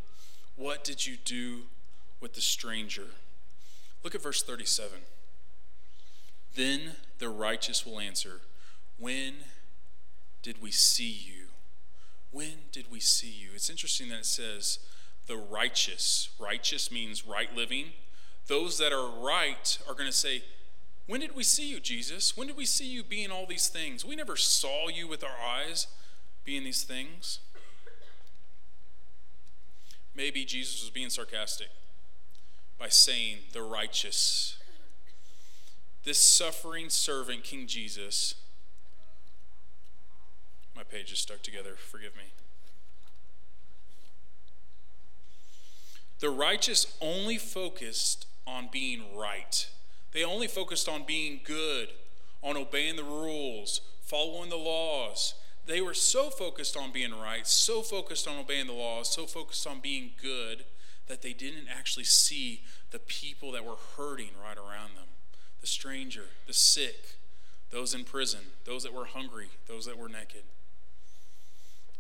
What 0.54 0.84
did 0.84 1.08
you 1.08 1.16
do 1.24 1.62
with 2.20 2.34
the 2.34 2.40
stranger? 2.40 3.08
Look 4.04 4.14
at 4.14 4.22
verse 4.22 4.42
37. 4.42 4.98
Then 6.54 6.96
the 7.18 7.30
righteous 7.30 7.86
will 7.86 7.98
answer, 7.98 8.42
When 8.98 9.36
did 10.42 10.60
we 10.60 10.70
see 10.70 11.10
you? 11.10 11.46
When 12.30 12.52
did 12.70 12.90
we 12.90 13.00
see 13.00 13.30
you? 13.30 13.48
It's 13.54 13.70
interesting 13.70 14.10
that 14.10 14.18
it 14.18 14.26
says 14.26 14.78
the 15.26 15.38
righteous. 15.38 16.28
Righteous 16.38 16.92
means 16.92 17.26
right 17.26 17.54
living. 17.56 17.86
Those 18.46 18.76
that 18.76 18.92
are 18.92 19.08
right 19.08 19.78
are 19.88 19.94
going 19.94 20.06
to 20.06 20.12
say, 20.12 20.44
When 21.06 21.20
did 21.20 21.34
we 21.34 21.42
see 21.42 21.70
you, 21.70 21.80
Jesus? 21.80 22.36
When 22.36 22.46
did 22.46 22.58
we 22.58 22.66
see 22.66 22.86
you 22.86 23.02
being 23.02 23.30
all 23.30 23.46
these 23.46 23.68
things? 23.68 24.04
We 24.04 24.16
never 24.16 24.36
saw 24.36 24.88
you 24.88 25.08
with 25.08 25.24
our 25.24 25.38
eyes 25.42 25.86
being 26.44 26.62
these 26.62 26.82
things. 26.82 27.38
Maybe 30.14 30.44
Jesus 30.44 30.82
was 30.82 30.90
being 30.90 31.08
sarcastic 31.08 31.68
by 32.84 32.90
saying 32.90 33.38
the 33.54 33.62
righteous. 33.62 34.58
This 36.02 36.18
suffering 36.18 36.90
servant, 36.90 37.42
King 37.42 37.66
Jesus, 37.66 38.34
my 40.76 40.82
page 40.82 41.10
is 41.10 41.18
stuck 41.18 41.40
together. 41.40 41.76
Forgive 41.78 42.14
me. 42.14 42.24
The 46.18 46.28
righteous 46.28 46.94
only 47.00 47.38
focused 47.38 48.26
on 48.46 48.68
being 48.70 49.16
right. 49.16 49.66
They 50.12 50.22
only 50.22 50.46
focused 50.46 50.86
on 50.86 51.04
being 51.04 51.40
good, 51.42 51.88
on 52.42 52.58
obeying 52.58 52.96
the 52.96 53.02
rules, 53.02 53.80
following 54.02 54.50
the 54.50 54.56
laws. 54.56 55.32
They 55.64 55.80
were 55.80 55.94
so 55.94 56.28
focused 56.28 56.76
on 56.76 56.92
being 56.92 57.18
right, 57.18 57.46
so 57.46 57.80
focused 57.80 58.28
on 58.28 58.38
obeying 58.38 58.66
the 58.66 58.74
laws, 58.74 59.10
so 59.10 59.24
focused 59.24 59.66
on 59.66 59.80
being 59.80 60.10
good 60.20 60.66
that 61.06 61.22
they 61.22 61.32
didn't 61.32 61.68
actually 61.68 62.04
see 62.04 62.62
the 62.90 62.98
people 62.98 63.52
that 63.52 63.64
were 63.64 63.76
hurting 63.96 64.30
right 64.42 64.56
around 64.56 64.96
them 64.96 65.08
the 65.60 65.68
stranger, 65.68 66.24
the 66.46 66.52
sick, 66.52 67.16
those 67.70 67.94
in 67.94 68.04
prison, 68.04 68.40
those 68.66 68.82
that 68.82 68.92
were 68.92 69.06
hungry, 69.06 69.48
those 69.66 69.86
that 69.86 69.96
were 69.96 70.10
naked. 70.10 70.42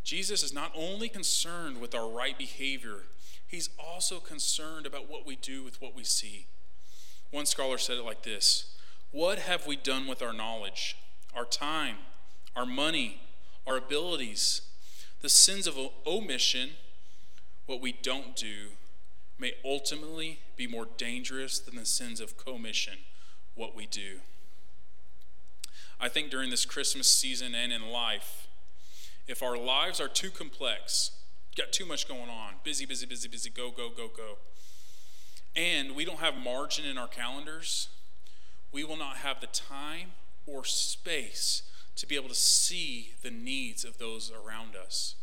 Jesus 0.04 0.42
is 0.42 0.52
not 0.52 0.70
only 0.74 1.08
concerned 1.08 1.80
with 1.80 1.94
our 1.94 2.06
right 2.06 2.36
behavior, 2.36 3.04
he's 3.46 3.70
also 3.78 4.20
concerned 4.20 4.84
about 4.84 5.08
what 5.08 5.26
we 5.26 5.36
do 5.36 5.62
with 5.62 5.80
what 5.80 5.96
we 5.96 6.04
see. 6.04 6.44
One 7.30 7.46
scholar 7.46 7.78
said 7.78 7.96
it 7.96 8.04
like 8.04 8.22
this 8.22 8.76
What 9.10 9.38
have 9.38 9.66
we 9.66 9.76
done 9.76 10.06
with 10.06 10.22
our 10.22 10.34
knowledge, 10.34 10.96
our 11.34 11.46
time, 11.46 11.96
our 12.54 12.66
money, 12.66 13.22
our 13.66 13.78
abilities? 13.78 14.60
The 15.22 15.30
sins 15.30 15.66
of 15.66 15.78
omission, 16.06 16.72
what 17.64 17.80
we 17.80 17.92
don't 17.92 18.36
do, 18.36 18.72
may 19.38 19.54
ultimately 19.64 20.40
be 20.56 20.66
more 20.66 20.86
dangerous 20.96 21.58
than 21.58 21.76
the 21.76 21.84
sins 21.84 22.20
of 22.20 22.36
commission, 22.36 22.98
what 23.54 23.74
we 23.74 23.86
do. 23.86 24.20
I 26.00 26.08
think 26.08 26.30
during 26.30 26.50
this 26.50 26.64
Christmas 26.64 27.08
season 27.08 27.54
and 27.54 27.72
in 27.72 27.90
life, 27.90 28.46
if 29.26 29.42
our 29.42 29.56
lives 29.56 30.00
are 30.00 30.08
too 30.08 30.30
complex, 30.30 31.12
got 31.56 31.72
too 31.72 31.86
much 31.86 32.08
going 32.08 32.28
on, 32.28 32.54
busy, 32.62 32.84
busy, 32.84 33.06
busy, 33.06 33.28
busy, 33.28 33.50
go, 33.50 33.70
go, 33.70 33.88
go, 33.88 34.08
go, 34.08 34.38
and 35.56 35.94
we 35.94 36.04
don't 36.04 36.18
have 36.18 36.36
margin 36.36 36.84
in 36.84 36.98
our 36.98 37.06
calendars, 37.06 37.88
we 38.72 38.84
will 38.84 38.96
not 38.96 39.18
have 39.18 39.40
the 39.40 39.46
time 39.46 40.12
or 40.46 40.64
space 40.64 41.62
to 41.96 42.06
be 42.06 42.16
able 42.16 42.28
to 42.28 42.34
see 42.34 43.12
the 43.22 43.30
needs 43.30 43.84
of 43.84 43.98
those 43.98 44.32
around 44.32 44.74
us. 44.74 45.14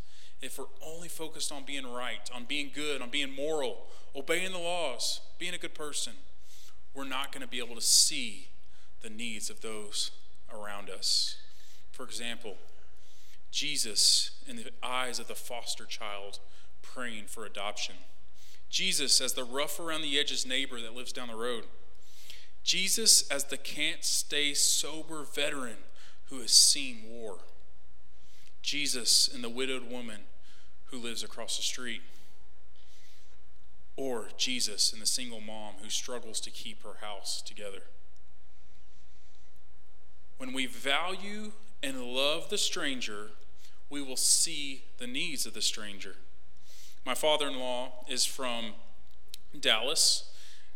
If 0.41 0.57
we're 0.57 0.65
only 0.85 1.07
focused 1.07 1.51
on 1.51 1.63
being 1.65 1.85
right, 1.85 2.29
on 2.33 2.45
being 2.45 2.71
good, 2.73 3.01
on 3.01 3.09
being 3.09 3.35
moral, 3.35 3.85
obeying 4.15 4.51
the 4.51 4.57
laws, 4.57 5.21
being 5.37 5.53
a 5.53 5.57
good 5.57 5.75
person, 5.75 6.13
we're 6.93 7.05
not 7.05 7.31
going 7.31 7.41
to 7.41 7.47
be 7.47 7.59
able 7.59 7.75
to 7.75 7.81
see 7.81 8.47
the 9.01 9.09
needs 9.09 9.49
of 9.49 9.61
those 9.61 10.11
around 10.53 10.89
us. 10.89 11.37
For 11.91 12.03
example, 12.03 12.55
Jesus 13.51 14.31
in 14.47 14.55
the 14.55 14.71
eyes 14.81 15.19
of 15.19 15.27
the 15.27 15.35
foster 15.35 15.85
child 15.85 16.39
praying 16.81 17.25
for 17.27 17.45
adoption. 17.45 17.95
Jesus 18.69 19.19
as 19.21 19.33
the 19.33 19.43
rough 19.43 19.79
around 19.79 20.01
the 20.01 20.17
edges 20.17 20.45
neighbor 20.45 20.79
that 20.81 20.95
lives 20.95 21.11
down 21.11 21.27
the 21.27 21.35
road. 21.35 21.65
Jesus 22.63 23.29
as 23.29 23.45
the 23.45 23.57
can't 23.57 24.03
stay 24.03 24.53
sober 24.53 25.23
veteran 25.23 25.77
who 26.25 26.39
has 26.39 26.51
seen 26.51 27.03
war. 27.07 27.39
Jesus 28.61 29.27
and 29.27 29.43
the 29.43 29.49
widowed 29.49 29.89
woman 29.91 30.21
who 30.91 30.97
lives 30.97 31.23
across 31.23 31.57
the 31.57 31.63
street. 31.63 32.01
Or 33.95 34.27
Jesus 34.37 34.93
and 34.93 35.01
the 35.01 35.07
single 35.07 35.41
mom 35.41 35.75
who 35.81 35.89
struggles 35.89 36.39
to 36.41 36.51
keep 36.51 36.83
her 36.83 37.05
house 37.05 37.41
together. 37.41 37.83
When 40.37 40.53
we 40.53 40.65
value 40.65 41.51
and 41.83 42.01
love 42.01 42.49
the 42.49 42.57
stranger, 42.57 43.29
we 43.89 44.01
will 44.01 44.17
see 44.17 44.83
the 44.97 45.07
needs 45.07 45.45
of 45.45 45.53
the 45.53 45.61
stranger. 45.61 46.15
My 47.05 47.13
father 47.13 47.47
in 47.47 47.59
law 47.59 48.05
is 48.07 48.25
from 48.25 48.73
Dallas, 49.59 50.31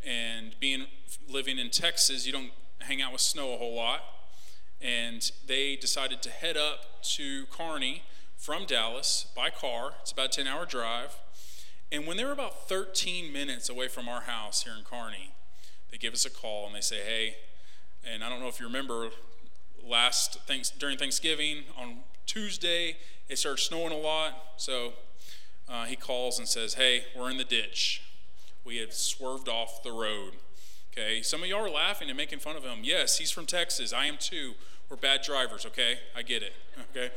and 0.06 0.56
being 0.60 0.86
living 1.30 1.58
in 1.58 1.70
Texas, 1.70 2.26
you 2.26 2.34
don't 2.34 2.52
hang 2.80 3.02
out 3.02 3.12
with 3.12 3.22
snow 3.22 3.54
a 3.54 3.58
whole 3.58 3.76
lot. 3.76 4.02
And 4.82 5.32
they 5.48 5.76
decided 5.76 6.22
to 6.24 6.30
head 6.30 6.58
up 6.58 7.04
to 7.16 7.46
Kearney 7.48 8.04
from 8.38 8.66
Dallas 8.66 9.28
by 9.36 9.50
car. 9.50 9.94
It's 10.02 10.12
about 10.12 10.28
a 10.28 10.44
10 10.44 10.48
hour 10.48 10.66
drive. 10.66 11.18
And 11.92 12.06
when 12.06 12.18
they 12.18 12.26
were 12.26 12.32
about 12.32 12.68
13 12.68 13.32
minutes 13.32 13.70
away 13.70 13.88
from 13.88 14.10
our 14.10 14.22
house 14.22 14.64
here 14.64 14.74
in 14.78 14.84
Kearney, 14.84 15.32
they 15.92 15.98
give 15.98 16.14
us 16.14 16.26
a 16.26 16.30
call 16.30 16.66
and 16.66 16.76
they 16.76 16.82
say, 16.82 16.98
Hey, 16.98 17.38
and 18.04 18.24
I 18.24 18.30
don't 18.30 18.40
know 18.40 18.48
if 18.48 18.60
you 18.60 18.66
remember 18.66 19.10
last 19.84 20.40
thanks 20.48 20.70
during 20.72 20.98
Thanksgiving 20.98 21.64
on 21.78 21.98
Tuesday, 22.26 22.98
it 23.30 23.38
started 23.38 23.62
snowing 23.62 23.94
a 23.94 23.98
lot. 23.98 24.34
So 24.58 24.94
uh, 25.70 25.86
he 25.86 25.96
calls 25.96 26.40
and 26.40 26.48
says, 26.48 26.76
Hey, 26.76 27.06
we're 27.16 27.30
in 27.30 27.38
the 27.38 27.44
ditch. 27.44 28.02
We 28.64 28.78
had 28.78 28.94
swerved 28.94 29.48
off 29.48 29.84
the 29.84 29.92
road. 29.92 30.34
Okay, 30.92 31.22
some 31.22 31.44
of 31.44 31.50
y'all 31.50 31.66
are 31.66 31.70
laughing 31.70 32.10
and 32.10 32.18
making 32.18 32.40
fun 32.40 32.56
of 32.56 32.64
him. 32.64 32.80
Yes, 32.82 33.18
he's 33.18 33.30
from 33.30 33.46
Texas. 33.46 33.92
I 33.92 34.06
am 34.06 34.18
too. 34.18 34.54
We're 34.90 34.96
bad 34.98 35.22
drivers, 35.24 35.66
okay? 35.66 36.00
I 36.16 36.22
get 36.22 36.42
it, 36.42 36.54
okay? 36.92 37.12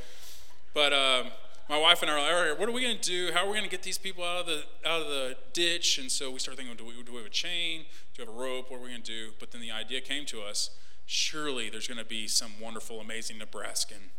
But 0.74 0.92
um, 0.92 1.26
my 1.68 1.78
wife 1.78 2.02
and 2.02 2.10
I 2.10 2.14
are 2.14 2.50
like, 2.50 2.58
what 2.58 2.68
are 2.68 2.72
we 2.72 2.82
going 2.82 2.98
to 2.98 3.10
do? 3.10 3.32
How 3.32 3.44
are 3.44 3.46
we 3.46 3.52
going 3.52 3.64
to 3.64 3.70
get 3.70 3.82
these 3.82 3.98
people 3.98 4.24
out 4.24 4.40
of 4.40 4.46
the 4.46 4.64
out 4.86 5.02
of 5.02 5.08
the 5.08 5.36
ditch? 5.52 5.98
And 5.98 6.10
so 6.10 6.30
we 6.30 6.38
start 6.38 6.56
thinking, 6.56 6.74
do 6.76 6.84
we, 6.84 7.02
do 7.02 7.12
we 7.12 7.18
have 7.18 7.26
a 7.26 7.30
chain? 7.30 7.84
Do 8.14 8.22
we 8.22 8.26
have 8.26 8.34
a 8.34 8.38
rope? 8.38 8.70
What 8.70 8.78
are 8.78 8.82
we 8.82 8.88
going 8.88 9.02
to 9.02 9.12
do? 9.12 9.30
But 9.38 9.50
then 9.50 9.60
the 9.60 9.70
idea 9.70 10.00
came 10.00 10.24
to 10.26 10.40
us, 10.40 10.70
surely 11.06 11.70
there's 11.70 11.88
going 11.88 11.98
to 11.98 12.04
be 12.04 12.26
some 12.26 12.52
wonderful, 12.60 13.00
amazing 13.00 13.38
Nebraskan 13.38 14.10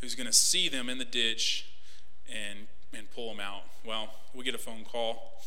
who's 0.00 0.14
going 0.14 0.26
to 0.26 0.32
see 0.32 0.68
them 0.68 0.88
in 0.88 0.98
the 0.98 1.04
ditch 1.04 1.66
and, 2.28 2.66
and 2.92 3.10
pull 3.10 3.28
them 3.28 3.40
out. 3.40 3.62
Well, 3.84 4.08
we 4.34 4.44
get 4.44 4.54
a 4.54 4.58
phone 4.58 4.84
call 4.84 5.42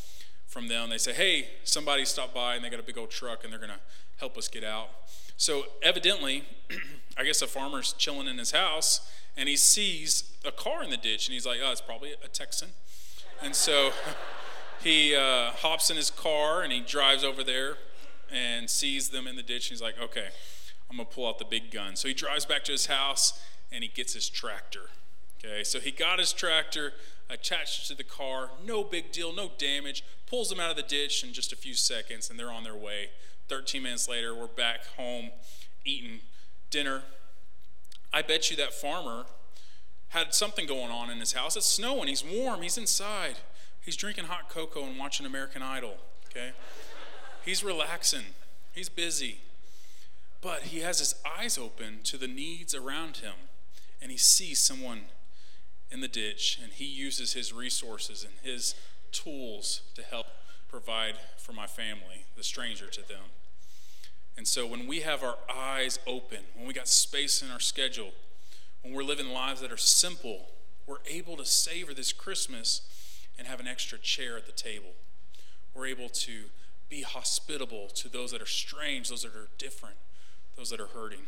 from 0.47 0.67
them. 0.67 0.89
They 0.89 0.99
say, 0.99 1.13
hey, 1.13 1.49
somebody 1.63 2.05
stopped 2.05 2.35
by 2.35 2.55
and 2.55 2.63
they 2.63 2.69
got 2.69 2.79
a 2.79 2.83
big 2.83 2.97
old 2.97 3.09
truck 3.09 3.43
and 3.43 3.51
they're 3.51 3.59
going 3.59 3.71
to 3.71 3.79
help 4.17 4.37
us 4.37 4.47
get 4.47 4.63
out. 4.63 4.89
So 5.37 5.65
evidently, 5.81 6.43
I 7.17 7.23
guess 7.23 7.41
a 7.41 7.47
farmer's 7.47 7.93
chilling 7.93 8.27
in 8.27 8.37
his 8.37 8.51
house 8.51 9.09
and 9.35 9.49
he 9.49 9.55
sees 9.55 10.31
a 10.45 10.51
car 10.51 10.83
in 10.83 10.89
the 10.89 10.97
ditch 10.97 11.27
and 11.27 11.33
he's 11.33 11.45
like, 11.45 11.59
oh, 11.63 11.71
it's 11.71 11.81
probably 11.81 12.11
a 12.23 12.27
Texan. 12.27 12.69
And 13.41 13.55
so 13.55 13.91
he 14.83 15.15
uh, 15.15 15.51
hops 15.51 15.89
in 15.89 15.97
his 15.97 16.09
car 16.09 16.61
and 16.61 16.71
he 16.71 16.81
drives 16.81 17.23
over 17.23 17.43
there 17.43 17.77
and 18.31 18.69
sees 18.69 19.09
them 19.09 19.27
in 19.27 19.35
the 19.35 19.43
ditch. 19.43 19.69
And 19.69 19.77
he's 19.77 19.81
like, 19.81 19.99
okay, 19.99 20.27
I'm 20.89 20.97
going 20.97 21.07
to 21.07 21.13
pull 21.13 21.27
out 21.27 21.39
the 21.39 21.45
big 21.45 21.71
gun. 21.71 21.95
So 21.95 22.07
he 22.07 22.13
drives 22.13 22.45
back 22.45 22.63
to 22.65 22.71
his 22.71 22.87
house 22.87 23.41
and 23.71 23.83
he 23.83 23.89
gets 23.89 24.13
his 24.13 24.29
tractor. 24.29 24.89
Okay, 25.43 25.63
so 25.63 25.79
he 25.79 25.91
got 25.91 26.19
his 26.19 26.31
tractor 26.31 26.93
attached 27.29 27.87
to 27.87 27.95
the 27.95 28.03
car, 28.03 28.51
no 28.65 28.83
big 28.83 29.11
deal, 29.11 29.33
no 29.33 29.51
damage, 29.57 30.03
pulls 30.25 30.49
them 30.49 30.59
out 30.59 30.69
of 30.69 30.77
the 30.77 30.83
ditch 30.83 31.23
in 31.23 31.33
just 31.33 31.51
a 31.51 31.55
few 31.55 31.73
seconds, 31.73 32.29
and 32.29 32.39
they're 32.39 32.51
on 32.51 32.63
their 32.63 32.75
way. 32.75 33.09
13 33.49 33.83
minutes 33.83 34.07
later, 34.07 34.33
we're 34.33 34.47
back 34.47 34.85
home 34.97 35.31
eating 35.85 36.19
dinner. 36.69 37.03
I 38.11 38.21
bet 38.21 38.49
you 38.49 38.57
that 38.57 38.73
farmer 38.73 39.25
had 40.09 40.33
something 40.33 40.67
going 40.67 40.91
on 40.91 41.09
in 41.09 41.19
his 41.19 41.33
house. 41.33 41.55
It's 41.55 41.65
snowing, 41.65 42.07
he's 42.07 42.23
warm, 42.23 42.61
he's 42.61 42.77
inside. 42.77 43.35
He's 43.81 43.95
drinking 43.95 44.25
hot 44.25 44.49
cocoa 44.49 44.85
and 44.85 44.97
watching 44.97 45.25
American 45.25 45.61
Idol, 45.61 45.97
okay? 46.29 46.51
he's 47.43 47.63
relaxing, 47.63 48.23
he's 48.71 48.89
busy. 48.89 49.39
But 50.41 50.63
he 50.63 50.79
has 50.79 50.99
his 50.99 51.15
eyes 51.39 51.57
open 51.57 51.99
to 52.03 52.17
the 52.17 52.27
needs 52.27 52.73
around 52.73 53.17
him 53.17 53.33
and 54.01 54.11
he 54.11 54.17
sees 54.17 54.59
someone 54.59 55.03
in 55.89 56.01
the 56.01 56.07
ditch 56.07 56.59
and 56.61 56.73
he 56.73 56.85
uses 56.85 57.33
his 57.33 57.53
resources 57.53 58.23
and 58.23 58.33
his 58.43 58.75
tools 59.11 59.81
to 59.95 60.01
help 60.01 60.27
provide 60.73 61.13
for 61.37 61.53
my 61.53 61.67
family, 61.67 62.25
the 62.35 62.43
stranger 62.43 62.87
to 62.87 63.07
them. 63.07 63.29
And 64.35 64.47
so 64.47 64.65
when 64.65 64.87
we 64.87 65.01
have 65.01 65.23
our 65.23 65.37
eyes 65.47 65.99
open, 66.07 66.39
when 66.55 66.65
we 66.65 66.73
got 66.73 66.87
space 66.87 67.43
in 67.43 67.51
our 67.51 67.59
schedule, 67.59 68.09
when 68.81 68.91
we're 68.91 69.03
living 69.03 69.29
lives 69.29 69.61
that 69.61 69.71
are 69.71 69.77
simple, 69.77 70.47
we're 70.87 70.97
able 71.05 71.37
to 71.37 71.45
savor 71.45 71.93
this 71.93 72.11
Christmas 72.11 72.81
and 73.37 73.47
have 73.47 73.59
an 73.59 73.67
extra 73.67 73.99
chair 73.99 74.35
at 74.35 74.47
the 74.47 74.51
table. 74.51 74.93
We're 75.75 75.85
able 75.85 76.09
to 76.09 76.45
be 76.89 77.03
hospitable 77.03 77.89
to 77.89 78.09
those 78.09 78.31
that 78.31 78.41
are 78.41 78.47
strange, 78.47 79.09
those 79.09 79.21
that 79.21 79.35
are 79.35 79.49
different, 79.59 79.97
those 80.57 80.71
that 80.71 80.79
are 80.79 80.87
hurting. 80.87 81.27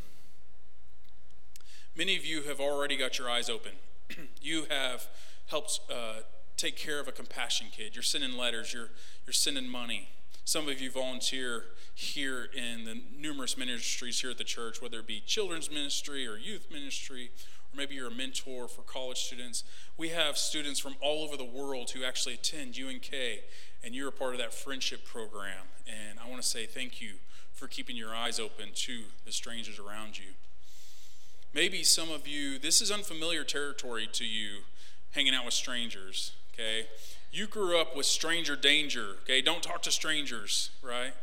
Many 1.96 2.18
of 2.18 2.26
you 2.26 2.42
have 2.44 2.60
already 2.60 2.98
got 2.98 3.20
your 3.20 3.30
eyes 3.30 3.48
open. 3.48 3.74
you 4.42 4.66
have 4.72 5.06
helped 5.46 5.82
uh, 5.88 6.22
take 6.58 6.78
care 6.78 7.00
of 7.00 7.08
a 7.08 7.12
compassion 7.12 7.68
kid. 7.72 7.96
You're 7.96 8.04
sending 8.04 8.38
letters, 8.38 8.74
you're, 8.74 8.90
you're 9.26 9.34
sending 9.34 9.68
money. 9.70 10.10
Some 10.44 10.68
of 10.68 10.80
you 10.80 10.92
volunteer 10.92 11.64
here 11.96 12.48
in 12.54 12.86
the 12.86 13.02
numerous 13.18 13.58
ministries 13.58 14.22
here 14.22 14.30
at 14.30 14.38
the 14.38 14.44
church, 14.44 14.82
whether 14.82 15.00
it 15.00 15.08
be 15.08 15.22
children's 15.26 15.72
ministry 15.72 16.28
or 16.28 16.38
youth 16.38 16.68
ministry, 16.72 17.32
or 17.74 17.78
maybe 17.78 17.96
you're 17.96 18.10
a 18.10 18.12
mentor 18.12 18.68
for 18.68 18.84
college 18.84 19.18
students. 19.18 19.64
We 19.98 20.10
have 20.10 20.38
students 20.38 20.80
from 20.80 20.98
all 21.02 21.24
over 21.24 21.36
the 21.36 21.46
world 21.46 21.92
who 21.92 22.04
actually 22.04 22.36
attend 22.36 22.78
UNK, 22.78 23.12
and 23.84 23.96
you're 23.96 24.10
a 24.10 24.12
part 24.12 24.34
of 24.34 24.40
that 24.40 24.54
friendship 24.54 25.04
program. 25.04 25.66
And 25.88 26.20
I 26.20 26.30
want 26.30 26.42
to 26.44 26.48
say 26.48 26.68
thank 26.68 27.02
you 27.02 27.16
for 27.52 27.68
keeping 27.68 27.96
your 27.96 28.14
eyes 28.14 28.40
open 28.40 28.70
to 28.74 29.04
the 29.26 29.32
strangers 29.32 29.80
around 29.80 30.20
you. 30.20 30.34
Maybe 31.56 31.84
some 31.84 32.12
of 32.12 32.28
you, 32.28 32.60
this 32.60 32.82
is 32.82 32.92
unfamiliar 32.92 33.44
territory 33.44 34.08
to 34.12 34.26
you, 34.26 34.60
hanging 35.12 35.34
out 35.34 35.46
with 35.46 35.54
strangers, 35.54 36.34
okay? 36.56 36.88
You 37.32 37.48
grew 37.48 37.80
up 37.80 37.96
with 37.96 38.06
stranger 38.06 38.56
danger, 38.56 39.18
okay? 39.24 39.42
Don't 39.42 39.62
talk 39.62 39.82
to 39.84 39.92
strangers, 39.92 40.70
right? 40.82 41.14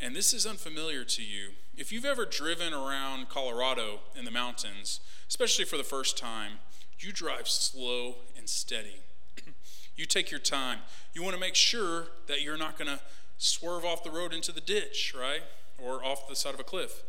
And 0.00 0.14
this 0.14 0.34
is 0.34 0.46
unfamiliar 0.46 1.04
to 1.04 1.22
you. 1.22 1.50
If 1.76 1.92
you've 1.92 2.04
ever 2.04 2.24
driven 2.24 2.72
around 2.74 3.28
Colorado 3.28 4.00
in 4.16 4.24
the 4.24 4.30
mountains, 4.30 5.00
especially 5.28 5.64
for 5.64 5.76
the 5.76 5.84
first 5.84 6.18
time, 6.18 6.58
you 6.98 7.12
drive 7.12 7.48
slow 7.48 8.16
and 8.36 8.48
steady. 8.48 9.00
you 9.96 10.06
take 10.06 10.30
your 10.30 10.40
time. 10.40 10.80
You 11.14 11.22
want 11.22 11.34
to 11.34 11.40
make 11.40 11.54
sure 11.54 12.08
that 12.26 12.42
you're 12.42 12.56
not 12.56 12.76
going 12.76 12.88
to 12.88 13.00
swerve 13.38 13.84
off 13.84 14.02
the 14.02 14.10
road 14.10 14.32
into 14.32 14.52
the 14.52 14.60
ditch, 14.60 15.14
right? 15.18 15.42
Or 15.78 16.04
off 16.04 16.28
the 16.28 16.36
side 16.36 16.54
of 16.54 16.60
a 16.60 16.64
cliff. 16.64 17.02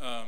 Um, 0.00 0.26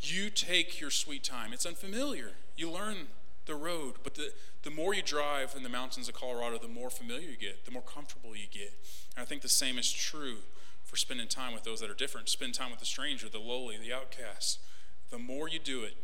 You 0.00 0.30
take 0.30 0.80
your 0.80 0.90
sweet 0.90 1.22
time. 1.22 1.52
It's 1.52 1.66
unfamiliar. 1.66 2.32
You 2.56 2.70
learn 2.70 3.08
the 3.50 3.56
road, 3.56 3.96
but 4.02 4.14
the, 4.14 4.32
the 4.62 4.70
more 4.70 4.94
you 4.94 5.02
drive 5.02 5.54
in 5.56 5.62
the 5.62 5.68
mountains 5.68 6.08
of 6.08 6.14
Colorado, 6.14 6.56
the 6.58 6.68
more 6.68 6.88
familiar 6.88 7.28
you 7.28 7.36
get, 7.36 7.64
the 7.64 7.70
more 7.70 7.82
comfortable 7.82 8.36
you 8.36 8.46
get. 8.50 8.72
And 9.16 9.22
I 9.22 9.26
think 9.26 9.42
the 9.42 9.48
same 9.48 9.78
is 9.78 9.90
true 9.92 10.36
for 10.84 10.96
spending 10.96 11.28
time 11.28 11.52
with 11.52 11.64
those 11.64 11.80
that 11.80 11.90
are 11.90 11.94
different. 11.94 12.28
Spend 12.28 12.54
time 12.54 12.70
with 12.70 12.80
the 12.80 12.86
stranger, 12.86 13.28
the 13.28 13.38
lowly, 13.38 13.76
the 13.76 13.92
outcast. 13.92 14.60
The 15.10 15.18
more 15.18 15.48
you 15.48 15.58
do 15.58 15.82
it, 15.82 15.96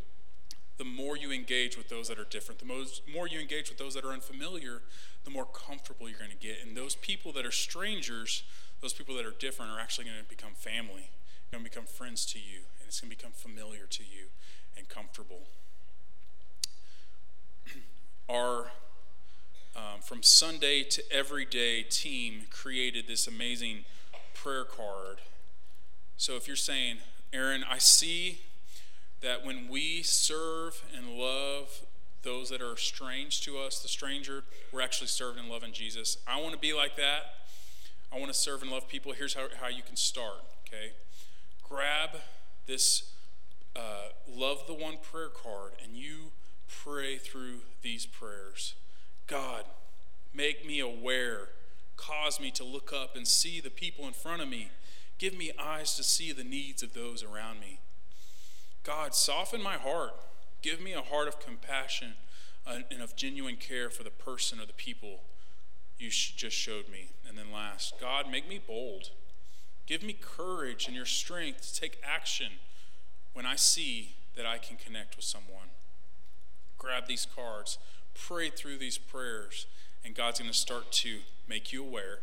the 0.76 0.84
more 0.84 1.16
you 1.16 1.32
engage 1.32 1.76
with 1.76 1.88
those 1.88 2.08
that 2.08 2.18
are 2.18 2.24
different. 2.24 2.58
The 2.58 2.66
most, 2.66 3.02
more 3.12 3.26
you 3.26 3.40
engage 3.40 3.68
with 3.68 3.78
those 3.78 3.94
that 3.94 4.04
are 4.04 4.12
unfamiliar, 4.12 4.82
the 5.24 5.30
more 5.30 5.46
comfortable 5.46 6.08
you're 6.08 6.18
going 6.18 6.30
to 6.30 6.36
get. 6.36 6.58
And 6.64 6.76
those 6.76 6.96
people 6.96 7.32
that 7.32 7.46
are 7.46 7.52
strangers, 7.52 8.42
those 8.82 8.92
people 8.92 9.14
that 9.16 9.24
are 9.24 9.34
different, 9.38 9.70
are 9.70 9.80
actually 9.80 10.04
going 10.04 10.18
to 10.18 10.28
become 10.28 10.52
family, 10.54 11.10
going 11.50 11.64
to 11.64 11.70
become 11.70 11.86
friends 11.86 12.26
to 12.26 12.38
you, 12.38 12.66
and 12.78 12.88
it's 12.88 13.00
going 13.00 13.10
to 13.10 13.16
become 13.16 13.32
familiar 13.32 13.86
to 13.88 14.02
you 14.02 14.26
and 14.76 14.88
comfortable. 14.88 15.46
Our 18.28 18.72
um, 19.76 20.00
from 20.02 20.22
Sunday 20.22 20.82
to 20.82 21.02
everyday 21.12 21.82
team 21.82 22.42
created 22.50 23.06
this 23.06 23.28
amazing 23.28 23.84
prayer 24.34 24.64
card. 24.64 25.18
So 26.16 26.34
if 26.34 26.46
you're 26.46 26.56
saying, 26.56 26.96
Aaron, 27.32 27.62
I 27.68 27.78
see 27.78 28.40
that 29.20 29.44
when 29.44 29.68
we 29.68 30.02
serve 30.02 30.82
and 30.96 31.10
love 31.10 31.82
those 32.22 32.50
that 32.50 32.60
are 32.60 32.76
strange 32.76 33.42
to 33.42 33.58
us, 33.58 33.80
the 33.80 33.88
stranger, 33.88 34.42
we're 34.72 34.80
actually 34.80 35.06
serving 35.06 35.44
and 35.44 35.52
loving 35.52 35.72
Jesus. 35.72 36.18
I 36.26 36.40
want 36.40 36.54
to 36.54 36.58
be 36.58 36.72
like 36.72 36.96
that. 36.96 37.34
I 38.12 38.18
want 38.18 38.28
to 38.32 38.38
serve 38.38 38.62
and 38.62 38.70
love 38.70 38.88
people. 38.88 39.12
Here's 39.12 39.34
how, 39.34 39.46
how 39.60 39.68
you 39.68 39.82
can 39.82 39.96
start, 39.96 40.42
okay? 40.66 40.92
Grab 41.62 42.10
this 42.66 43.12
uh, 43.76 44.08
Love 44.28 44.66
the 44.66 44.74
One 44.74 44.96
prayer 45.00 45.28
card 45.28 45.72
and 45.84 45.96
you 45.96 46.32
pray 46.68 47.16
through 47.18 47.60
these 47.82 48.06
prayers. 48.06 48.74
God, 49.26 49.64
make 50.34 50.66
me 50.66 50.80
aware 50.80 51.48
Cause 51.96 52.38
me 52.40 52.50
to 52.52 52.64
look 52.64 52.92
up 52.92 53.16
and 53.16 53.26
see 53.26 53.60
the 53.60 53.70
people 53.70 54.06
in 54.06 54.12
front 54.12 54.42
of 54.42 54.48
me. 54.48 54.70
Give 55.18 55.36
me 55.36 55.52
eyes 55.58 55.96
to 55.96 56.04
see 56.04 56.32
the 56.32 56.44
needs 56.44 56.82
of 56.82 56.92
those 56.92 57.24
around 57.24 57.60
me. 57.60 57.80
God, 58.84 59.14
soften 59.14 59.62
my 59.62 59.74
heart. 59.74 60.14
Give 60.62 60.80
me 60.80 60.92
a 60.92 61.00
heart 61.00 61.26
of 61.26 61.40
compassion 61.40 62.14
uh, 62.66 62.80
and 62.90 63.02
of 63.02 63.16
genuine 63.16 63.56
care 63.56 63.90
for 63.90 64.04
the 64.04 64.10
person 64.10 64.60
or 64.60 64.66
the 64.66 64.72
people 64.74 65.20
you 65.98 66.10
just 66.10 66.56
showed 66.56 66.88
me. 66.90 67.08
And 67.26 67.38
then 67.38 67.50
last, 67.50 67.98
God, 67.98 68.30
make 68.30 68.48
me 68.48 68.60
bold. 68.64 69.10
Give 69.86 70.02
me 70.02 70.12
courage 70.12 70.86
and 70.86 70.94
your 70.94 71.06
strength 71.06 71.62
to 71.62 71.80
take 71.80 71.98
action 72.04 72.52
when 73.32 73.46
I 73.46 73.56
see 73.56 74.16
that 74.36 74.44
I 74.44 74.58
can 74.58 74.76
connect 74.76 75.16
with 75.16 75.24
someone. 75.24 75.70
Grab 76.78 77.06
these 77.06 77.26
cards, 77.34 77.78
pray 78.14 78.50
through 78.50 78.78
these 78.78 78.98
prayers, 78.98 79.66
and 80.04 80.14
God's 80.14 80.40
going 80.40 80.50
to 80.50 80.56
start 80.56 80.92
to 80.92 81.18
make 81.48 81.72
you 81.72 81.84
aware. 81.84 82.20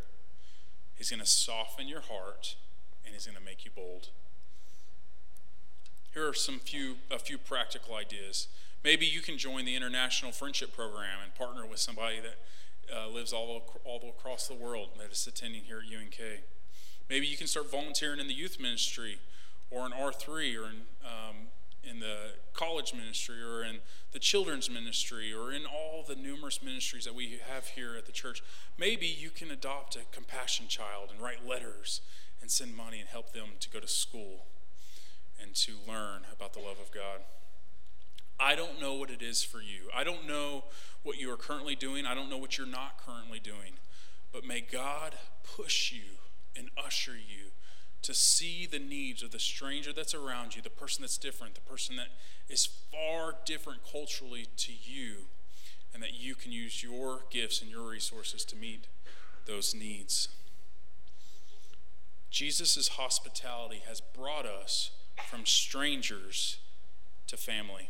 He's 0.94 1.10
going 1.10 1.20
to 1.20 1.26
soften 1.26 1.88
your 1.88 2.02
heart, 2.02 2.56
and 3.04 3.14
He's 3.14 3.26
going 3.26 3.38
to 3.38 3.44
make 3.44 3.64
you 3.64 3.70
bold. 3.74 4.08
Here 6.12 6.28
are 6.28 6.34
some 6.34 6.60
few 6.60 6.96
a 7.10 7.18
few 7.18 7.38
practical 7.38 7.96
ideas. 7.96 8.46
Maybe 8.84 9.06
you 9.06 9.20
can 9.20 9.38
join 9.38 9.64
the 9.64 9.74
International 9.74 10.30
Friendship 10.30 10.74
Program 10.74 11.18
and 11.22 11.34
partner 11.34 11.66
with 11.66 11.80
somebody 11.80 12.20
that 12.20 12.38
uh, 12.94 13.08
lives 13.08 13.32
all, 13.32 13.62
all 13.84 14.14
across 14.16 14.46
the 14.46 14.54
world 14.54 14.90
that 15.00 15.10
is 15.10 15.26
attending 15.26 15.62
here 15.62 15.78
at 15.78 15.86
UNK. 15.86 16.42
Maybe 17.08 17.26
you 17.26 17.36
can 17.36 17.46
start 17.46 17.70
volunteering 17.70 18.20
in 18.20 18.28
the 18.28 18.34
youth 18.34 18.60
ministry 18.60 19.18
or 19.70 19.86
in 19.86 19.92
R3 19.92 20.28
or 20.30 20.66
in 20.66 20.82
um, 21.04 21.48
in 21.88 22.00
the 22.00 22.16
college 22.52 22.94
ministry 22.94 23.42
or 23.42 23.64
in 23.64 23.78
the 24.12 24.18
children's 24.18 24.70
ministry 24.70 25.32
or 25.32 25.52
in 25.52 25.66
all 25.66 26.04
the 26.06 26.14
numerous 26.14 26.62
ministries 26.62 27.04
that 27.04 27.14
we 27.14 27.40
have 27.48 27.68
here 27.68 27.96
at 27.96 28.06
the 28.06 28.12
church, 28.12 28.42
maybe 28.78 29.06
you 29.06 29.30
can 29.30 29.50
adopt 29.50 29.96
a 29.96 30.00
compassion 30.12 30.66
child 30.68 31.10
and 31.10 31.20
write 31.20 31.46
letters 31.46 32.00
and 32.40 32.50
send 32.50 32.76
money 32.76 33.00
and 33.00 33.08
help 33.08 33.32
them 33.32 33.50
to 33.60 33.70
go 33.70 33.80
to 33.80 33.88
school 33.88 34.46
and 35.40 35.54
to 35.54 35.72
learn 35.88 36.22
about 36.32 36.52
the 36.52 36.60
love 36.60 36.78
of 36.80 36.92
God. 36.92 37.20
I 38.38 38.54
don't 38.54 38.80
know 38.80 38.94
what 38.94 39.10
it 39.10 39.22
is 39.22 39.42
for 39.42 39.58
you. 39.58 39.88
I 39.94 40.04
don't 40.04 40.26
know 40.26 40.64
what 41.02 41.18
you 41.18 41.30
are 41.32 41.36
currently 41.36 41.76
doing. 41.76 42.06
I 42.06 42.14
don't 42.14 42.28
know 42.28 42.38
what 42.38 42.58
you're 42.58 42.66
not 42.66 42.98
currently 42.98 43.38
doing. 43.38 43.74
But 44.32 44.44
may 44.44 44.60
God 44.60 45.14
push 45.44 45.92
you 45.92 46.18
and 46.56 46.68
usher 46.76 47.12
you 47.12 47.52
to 48.04 48.12
see 48.12 48.66
the 48.66 48.78
needs 48.78 49.22
of 49.22 49.30
the 49.30 49.38
stranger 49.38 49.90
that's 49.90 50.14
around 50.14 50.54
you, 50.54 50.60
the 50.60 50.68
person 50.68 51.02
that's 51.02 51.16
different, 51.16 51.54
the 51.54 51.60
person 51.62 51.96
that 51.96 52.08
is 52.50 52.66
far 52.66 53.34
different 53.46 53.80
culturally 53.90 54.46
to 54.58 54.72
you, 54.72 55.24
and 55.94 56.02
that 56.02 56.12
you 56.12 56.34
can 56.34 56.52
use 56.52 56.82
your 56.82 57.20
gifts 57.30 57.62
and 57.62 57.70
your 57.70 57.88
resources 57.88 58.44
to 58.44 58.56
meet 58.56 58.88
those 59.46 59.74
needs. 59.74 60.28
Jesus' 62.30 62.88
hospitality 62.88 63.82
has 63.88 64.02
brought 64.02 64.44
us 64.44 64.90
from 65.30 65.46
strangers 65.46 66.58
to 67.26 67.38
family. 67.38 67.88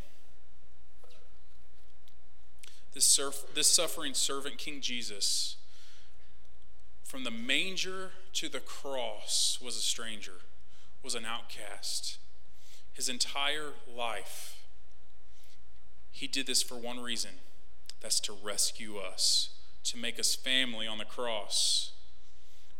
This, 2.93 3.05
surf, 3.05 3.43
this 3.53 3.67
suffering 3.67 4.13
servant, 4.13 4.57
King 4.57 4.79
Jesus, 4.79 5.57
from 7.15 7.23
the 7.23 7.31
manger 7.31 8.11
to 8.33 8.49
the 8.49 8.59
cross 8.59 9.57
was 9.63 9.77
a 9.77 9.79
stranger, 9.79 10.41
was 11.01 11.15
an 11.15 11.23
outcast. 11.23 12.17
His 12.91 13.07
entire 13.07 13.71
life, 13.89 14.57
he 16.11 16.27
did 16.27 16.45
this 16.45 16.61
for 16.61 16.75
one 16.75 16.99
reason 16.99 17.29
that's 18.01 18.19
to 18.19 18.33
rescue 18.33 18.97
us, 18.97 19.51
to 19.85 19.97
make 19.97 20.19
us 20.19 20.35
family 20.35 20.87
on 20.87 20.97
the 20.97 21.05
cross. 21.05 21.93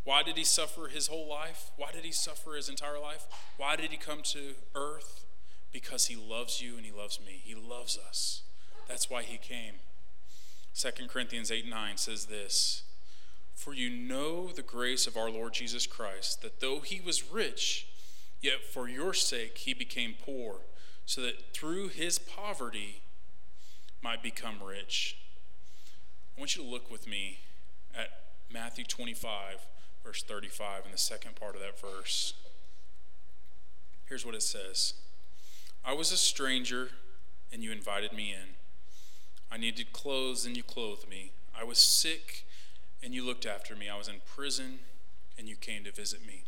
Why 0.04 0.22
did 0.22 0.36
he 0.36 0.44
suffer 0.44 0.90
his 0.90 1.08
whole 1.08 1.30
life? 1.30 1.72
Why 1.78 1.94
did 1.94 2.04
he 2.04 2.12
suffer 2.12 2.56
his 2.56 2.68
entire 2.68 3.00
life? 3.00 3.28
Why 3.56 3.78
did 3.78 3.90
he 3.92 3.96
come 3.98 4.22
to 4.24 4.56
earth? 4.76 5.24
Because 5.72 6.08
he 6.08 6.18
loves 6.18 6.62
you 6.62 6.76
and 6.76 6.86
he 6.86 6.92
loves 6.92 7.22
me. 7.26 7.40
He 7.42 7.56
loves 7.56 7.98
us. 7.98 8.42
That's 8.86 9.10
why 9.10 9.24
he 9.24 9.38
came. 9.38 9.76
2 10.78 11.08
Corinthians 11.08 11.52
8 11.52 11.70
9 11.70 11.96
says 11.96 12.26
this 12.26 12.84
for 13.56 13.74
you 13.74 13.90
know 13.90 14.50
the 14.50 14.62
grace 14.62 15.08
of 15.08 15.18
our 15.18 15.30
Lord 15.30 15.54
Jesus 15.54 15.88
Christ, 15.88 16.42
that 16.42 16.60
though 16.60 16.82
he 16.82 17.00
was 17.00 17.32
rich, 17.32 17.88
yet 18.42 18.64
for 18.64 18.88
your 18.88 19.14
sake 19.14 19.58
he 19.60 19.74
became 19.74 20.16
poor, 20.24 20.58
so 21.06 21.22
that 21.22 21.54
through 21.54 21.88
his 21.88 22.20
poverty 22.20 23.02
might 24.04 24.22
become 24.22 24.62
rich. 24.64 25.18
I 26.36 26.40
want 26.42 26.56
you 26.56 26.64
to 26.64 26.70
look 26.70 26.92
with 26.92 27.08
me 27.08 27.40
at 27.98 28.10
Matthew 28.52 28.84
25, 28.84 29.66
verse 30.04 30.22
35, 30.22 30.86
in 30.86 30.92
the 30.92 30.98
second 30.98 31.36
part 31.36 31.56
of 31.56 31.62
that 31.62 31.80
verse. 31.80 32.34
Here's 34.06 34.26
what 34.26 34.36
it 34.36 34.44
says 34.44 34.94
I 35.84 35.94
was 35.94 36.12
a 36.12 36.18
stranger, 36.18 36.90
and 37.54 37.64
you 37.64 37.72
invited 37.72 38.12
me 38.12 38.32
in. 38.34 38.56
I 39.50 39.58
needed 39.58 39.94
clothes, 39.94 40.46
and 40.46 40.58
you 40.58 40.64
clothed 40.64 41.08
me. 41.10 41.32
I 41.58 41.64
was 41.64 41.78
sick 41.78 42.45
and 43.06 43.14
you 43.14 43.24
looked 43.24 43.46
after 43.46 43.76
me. 43.76 43.88
I 43.88 43.96
was 43.98 44.08
in 44.08 44.16
prison, 44.26 44.80
and 45.38 45.48
you 45.48 45.56
came 45.56 45.84
to 45.84 45.92
visit 45.92 46.26
me. 46.26 46.44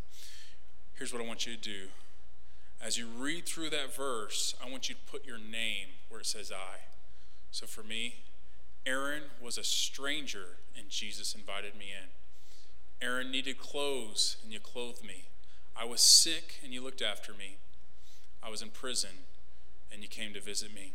Here's 0.95 1.13
what 1.13 1.21
I 1.21 1.25
want 1.25 1.45
you 1.45 1.55
to 1.55 1.61
do. 1.61 1.89
As 2.81 2.97
you 2.97 3.05
read 3.05 3.45
through 3.45 3.69
that 3.69 3.95
verse, 3.95 4.55
I 4.63 4.69
want 4.69 4.89
you 4.89 4.95
to 4.95 5.11
put 5.11 5.25
your 5.25 5.37
name 5.37 5.89
where 6.09 6.19
it 6.19 6.25
says 6.25 6.51
I. 6.51 6.79
So 7.51 7.67
for 7.67 7.83
me, 7.83 8.15
Aaron 8.87 9.23
was 9.39 9.59
a 9.59 9.63
stranger, 9.63 10.57
and 10.75 10.89
Jesus 10.89 11.35
invited 11.35 11.75
me 11.75 11.85
in. 11.91 13.07
Aaron 13.07 13.31
needed 13.31 13.59
clothes, 13.59 14.37
and 14.43 14.51
you 14.51 14.59
clothed 14.59 15.03
me. 15.03 15.25
I 15.79 15.85
was 15.85 16.01
sick, 16.01 16.59
and 16.63 16.73
you 16.73 16.83
looked 16.83 17.03
after 17.03 17.33
me. 17.33 17.57
I 18.41 18.49
was 18.49 18.63
in 18.63 18.69
prison, 18.69 19.11
and 19.91 20.01
you 20.01 20.07
came 20.07 20.33
to 20.33 20.41
visit 20.41 20.73
me. 20.73 20.93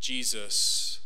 Jesus 0.00 1.00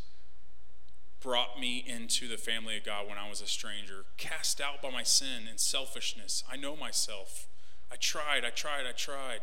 brought 1.21 1.59
me 1.59 1.85
into 1.87 2.29
the 2.29 2.37
family 2.37 2.77
of 2.77 2.85
God 2.85 3.09
when 3.09 3.19
I 3.19 3.29
was 3.29 3.41
a 3.41 3.47
stranger, 3.47 4.05
cast 4.17 4.61
out 4.61 4.81
by 4.83 4.91
my 4.91 5.03
sin 5.03 5.49
and 5.49 5.59
selfishness. 5.59 6.45
I 6.51 6.57
know 6.57 6.77
myself. 6.77 7.49
I 7.91 7.97
tried, 7.97 8.45
I 8.45 8.51
tried, 8.51 8.87
I 8.87 8.93
tried. 8.93 9.41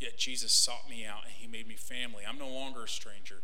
Yet 0.00 0.18
Jesus 0.18 0.52
sought 0.52 0.88
me 0.90 1.04
out 1.04 1.24
and 1.24 1.32
he 1.34 1.46
made 1.46 1.68
me 1.68 1.76
family. 1.76 2.24
I'm 2.28 2.38
no 2.38 2.48
longer 2.48 2.84
a 2.84 2.88
stranger. 2.88 3.42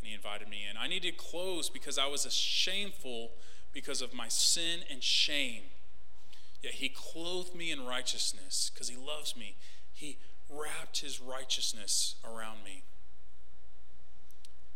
And 0.00 0.08
he 0.08 0.14
invited 0.14 0.48
me 0.48 0.64
in. 0.68 0.76
I 0.78 0.88
needed 0.88 1.18
clothes 1.18 1.68
because 1.68 1.98
I 1.98 2.06
was 2.06 2.32
shameful 2.32 3.32
because 3.72 4.00
of 4.00 4.14
my 4.14 4.28
sin 4.28 4.80
and 4.90 5.02
shame. 5.02 5.64
Yet 6.62 6.74
he 6.74 6.88
clothed 6.88 7.54
me 7.54 7.70
in 7.70 7.84
righteousness 7.84 8.70
because 8.72 8.88
he 8.88 8.96
loves 8.96 9.36
me. 9.36 9.56
He 9.92 10.16
wrapped 10.48 11.00
his 11.00 11.20
righteousness 11.20 12.14
around 12.24 12.64
me. 12.64 12.82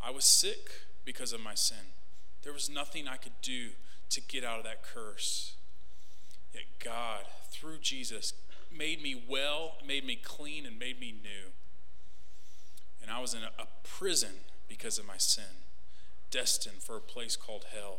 I 0.02 0.10
was 0.10 0.24
sick 0.26 0.70
because 1.04 1.32
of 1.32 1.40
my 1.40 1.54
sin. 1.54 1.92
There 2.44 2.52
was 2.52 2.68
nothing 2.68 3.08
I 3.08 3.16
could 3.16 3.40
do 3.42 3.70
to 4.10 4.20
get 4.20 4.44
out 4.44 4.58
of 4.58 4.64
that 4.64 4.82
curse. 4.82 5.54
Yet 6.52 6.64
God, 6.78 7.24
through 7.50 7.78
Jesus, 7.78 8.34
made 8.76 9.02
me 9.02 9.20
well, 9.28 9.74
made 9.86 10.04
me 10.04 10.16
clean, 10.22 10.66
and 10.66 10.78
made 10.78 11.00
me 11.00 11.10
new. 11.10 11.50
and 13.02 13.10
I 13.10 13.20
was 13.20 13.34
in 13.34 13.40
a, 13.42 13.66
prison 13.82 14.40
because 14.68 14.98
of 14.98 15.06
my 15.06 15.18
sin, 15.18 15.62
destined 16.30 16.82
for 16.82 16.96
a 16.96 17.00
place 17.00 17.36
called 17.36 17.66
hell. 17.72 17.98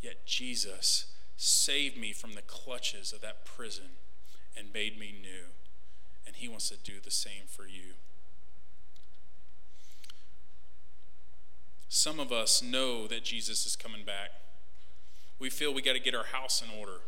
Yet 0.00 0.26
Jesus 0.26 1.06
saved 1.36 1.96
me 1.96 2.12
from 2.12 2.32
the 2.32 2.42
clutches 2.42 3.12
of 3.12 3.20
that 3.22 3.44
prison 3.44 3.96
and 4.56 4.72
made 4.72 4.98
me 4.98 5.14
new. 5.20 5.46
And 6.26 6.36
He 6.36 6.48
wants 6.48 6.68
to 6.68 6.76
do 6.76 7.00
the 7.02 7.10
same 7.10 7.46
for 7.48 7.66
you. 7.66 7.94
Some 11.94 12.18
of 12.18 12.32
us 12.32 12.62
know 12.62 13.06
that 13.08 13.22
Jesus 13.22 13.66
is 13.66 13.76
coming 13.76 14.02
back. 14.02 14.30
We 15.38 15.50
feel 15.50 15.74
we 15.74 15.82
got 15.82 15.92
to 15.92 16.00
get 16.00 16.14
our 16.14 16.24
house 16.24 16.62
in 16.62 16.80
order. 16.80 17.00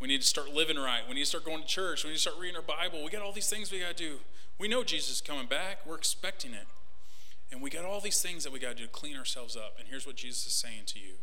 We 0.00 0.08
need 0.08 0.22
to 0.22 0.26
start 0.26 0.54
living 0.54 0.78
right. 0.78 1.02
We 1.06 1.14
need 1.14 1.24
to 1.24 1.26
start 1.26 1.44
going 1.44 1.60
to 1.60 1.68
church. 1.68 2.04
We 2.04 2.08
need 2.08 2.16
to 2.16 2.22
start 2.22 2.38
reading 2.40 2.56
our 2.56 2.62
Bible. 2.62 3.04
We 3.04 3.10
got 3.10 3.20
all 3.20 3.32
these 3.32 3.50
things 3.50 3.70
we 3.70 3.80
got 3.80 3.98
to 3.98 4.02
do. 4.02 4.16
We 4.58 4.66
know 4.66 4.82
Jesus 4.82 5.16
is 5.16 5.20
coming 5.20 5.44
back. 5.46 5.80
We're 5.84 5.98
expecting 5.98 6.54
it. 6.54 6.66
And 7.52 7.60
we 7.60 7.68
got 7.68 7.84
all 7.84 8.00
these 8.00 8.22
things 8.22 8.44
that 8.44 8.50
we 8.52 8.58
got 8.58 8.70
to 8.70 8.74
do 8.76 8.84
to 8.84 8.88
clean 8.88 9.14
ourselves 9.14 9.58
up. 9.58 9.74
And 9.78 9.88
here's 9.88 10.06
what 10.06 10.16
Jesus 10.16 10.46
is 10.46 10.54
saying 10.54 10.84
to 10.86 10.98
you 10.98 11.16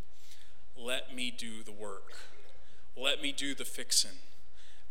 Let 0.77 1.15
me 1.15 1.33
do 1.35 1.63
the 1.63 1.71
work. 1.71 2.19
Let 2.95 3.23
me 3.23 3.31
do 3.31 3.55
the 3.55 3.65
fixing. 3.65 4.19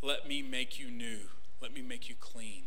Let 0.01 0.27
me 0.27 0.41
make 0.41 0.77
you 0.77 0.91
new. 0.91 1.19
Let 1.61 1.73
me 1.73 1.81
make 1.81 2.09
you 2.09 2.15
clean. 2.19 2.63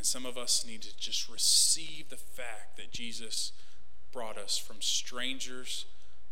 And 0.00 0.06
some 0.06 0.24
of 0.24 0.38
us 0.38 0.64
need 0.66 0.80
to 0.80 0.96
just 0.96 1.28
receive 1.28 2.08
the 2.08 2.16
fact 2.16 2.78
that 2.78 2.90
Jesus 2.90 3.52
brought 4.14 4.38
us 4.38 4.56
from 4.56 4.76
strangers 4.80 5.84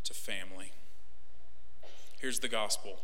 to 0.04 0.14
family. 0.14 0.72
Here's 2.18 2.38
the 2.38 2.48
gospel 2.48 3.00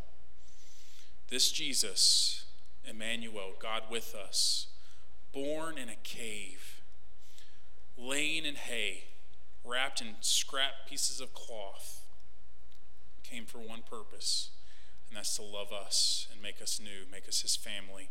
this 1.29 1.53
Jesus, 1.53 2.47
Emmanuel, 2.83 3.53
God 3.61 3.83
with 3.91 4.15
us, 4.15 4.69
born 5.35 5.77
in 5.77 5.91
a 5.91 5.97
cave, 6.03 6.81
laying 7.99 8.47
in 8.47 8.55
hay, 8.55 9.05
wrapped 9.67 10.01
in 10.01 10.15
scrap 10.21 10.89
pieces 10.89 11.21
of 11.21 11.35
cloth, 11.35 12.07
came 13.23 13.45
for 13.45 13.59
one 13.59 13.83
purpose, 13.83 14.49
and 15.11 15.19
that's 15.19 15.37
to 15.37 15.43
love 15.43 15.73
us 15.73 16.27
and 16.33 16.41
make 16.41 16.63
us 16.63 16.81
new, 16.83 17.05
make 17.13 17.29
us 17.29 17.43
his 17.43 17.55
family. 17.55 18.09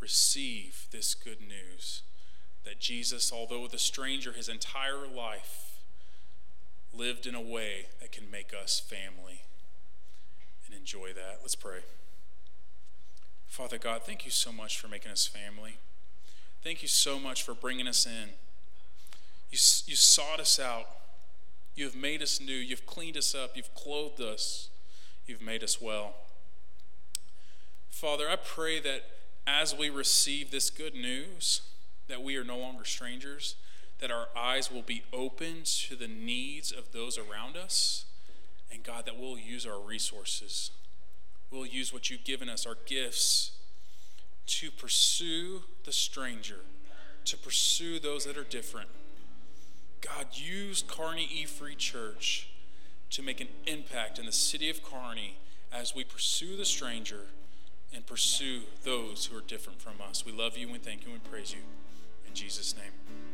Receive 0.00 0.86
this 0.90 1.14
good 1.14 1.40
news 1.40 2.02
that 2.64 2.80
Jesus, 2.80 3.32
although 3.32 3.66
the 3.66 3.78
stranger 3.78 4.32
his 4.32 4.48
entire 4.48 5.06
life, 5.06 5.78
lived 6.92 7.26
in 7.26 7.34
a 7.34 7.40
way 7.40 7.86
that 8.00 8.12
can 8.12 8.30
make 8.30 8.52
us 8.54 8.80
family 8.80 9.42
and 10.66 10.76
enjoy 10.76 11.12
that. 11.12 11.38
Let's 11.42 11.54
pray. 11.54 11.80
Father 13.46 13.78
God, 13.78 14.02
thank 14.02 14.24
you 14.24 14.30
so 14.30 14.50
much 14.52 14.78
for 14.78 14.88
making 14.88 15.12
us 15.12 15.26
family. 15.26 15.78
Thank 16.62 16.82
you 16.82 16.88
so 16.88 17.18
much 17.18 17.42
for 17.42 17.54
bringing 17.54 17.86
us 17.86 18.06
in. 18.06 18.30
You, 19.50 19.58
you 19.86 19.96
sought 19.96 20.40
us 20.40 20.58
out. 20.58 20.86
You 21.76 21.84
have 21.84 21.96
made 21.96 22.22
us 22.22 22.40
new. 22.40 22.54
You've 22.54 22.86
cleaned 22.86 23.16
us 23.16 23.34
up. 23.34 23.56
You've 23.56 23.74
clothed 23.74 24.20
us. 24.20 24.68
You've 25.26 25.42
made 25.42 25.62
us 25.62 25.80
well. 25.80 26.14
Father, 27.90 28.28
I 28.28 28.36
pray 28.36 28.80
that 28.80 29.04
as 29.46 29.74
we 29.74 29.90
receive 29.90 30.50
this 30.50 30.70
good 30.70 30.94
news, 30.94 31.62
that 32.08 32.22
we 32.22 32.36
are 32.36 32.44
no 32.44 32.58
longer 32.58 32.84
strangers, 32.84 33.56
that 33.98 34.10
our 34.10 34.28
eyes 34.36 34.70
will 34.70 34.82
be 34.82 35.02
opened 35.12 35.66
to 35.66 35.96
the 35.96 36.08
needs 36.08 36.72
of 36.72 36.92
those 36.92 37.18
around 37.18 37.56
us, 37.56 38.04
and 38.72 38.82
God, 38.82 39.06
that 39.06 39.18
we'll 39.18 39.38
use 39.38 39.66
our 39.66 39.78
resources. 39.78 40.70
We'll 41.50 41.66
use 41.66 41.92
what 41.92 42.10
you've 42.10 42.24
given 42.24 42.48
us, 42.48 42.66
our 42.66 42.76
gifts, 42.86 43.52
to 44.46 44.70
pursue 44.70 45.62
the 45.84 45.92
stranger, 45.92 46.60
to 47.26 47.36
pursue 47.36 47.98
those 47.98 48.24
that 48.24 48.36
are 48.36 48.44
different. 48.44 48.88
God, 50.00 50.26
use 50.32 50.84
Kearney 50.86 51.28
E 51.32 51.44
Free 51.44 51.74
Church 51.74 52.48
to 53.10 53.22
make 53.22 53.40
an 53.40 53.48
impact 53.66 54.18
in 54.18 54.26
the 54.26 54.32
city 54.32 54.68
of 54.68 54.82
Kearney 54.82 55.36
as 55.72 55.94
we 55.94 56.04
pursue 56.04 56.56
the 56.56 56.64
stranger 56.64 57.26
and 57.94 58.04
pursue 58.06 58.62
those 58.82 59.26
who 59.26 59.38
are 59.38 59.42
different 59.42 59.80
from 59.80 59.94
us. 60.08 60.26
We 60.26 60.32
love 60.32 60.56
you 60.58 60.64
and 60.64 60.72
we 60.72 60.78
thank 60.78 61.04
you 61.04 61.12
and 61.12 61.22
we 61.22 61.30
praise 61.30 61.52
you. 61.52 61.60
In 62.26 62.34
Jesus' 62.34 62.74
name. 62.76 63.33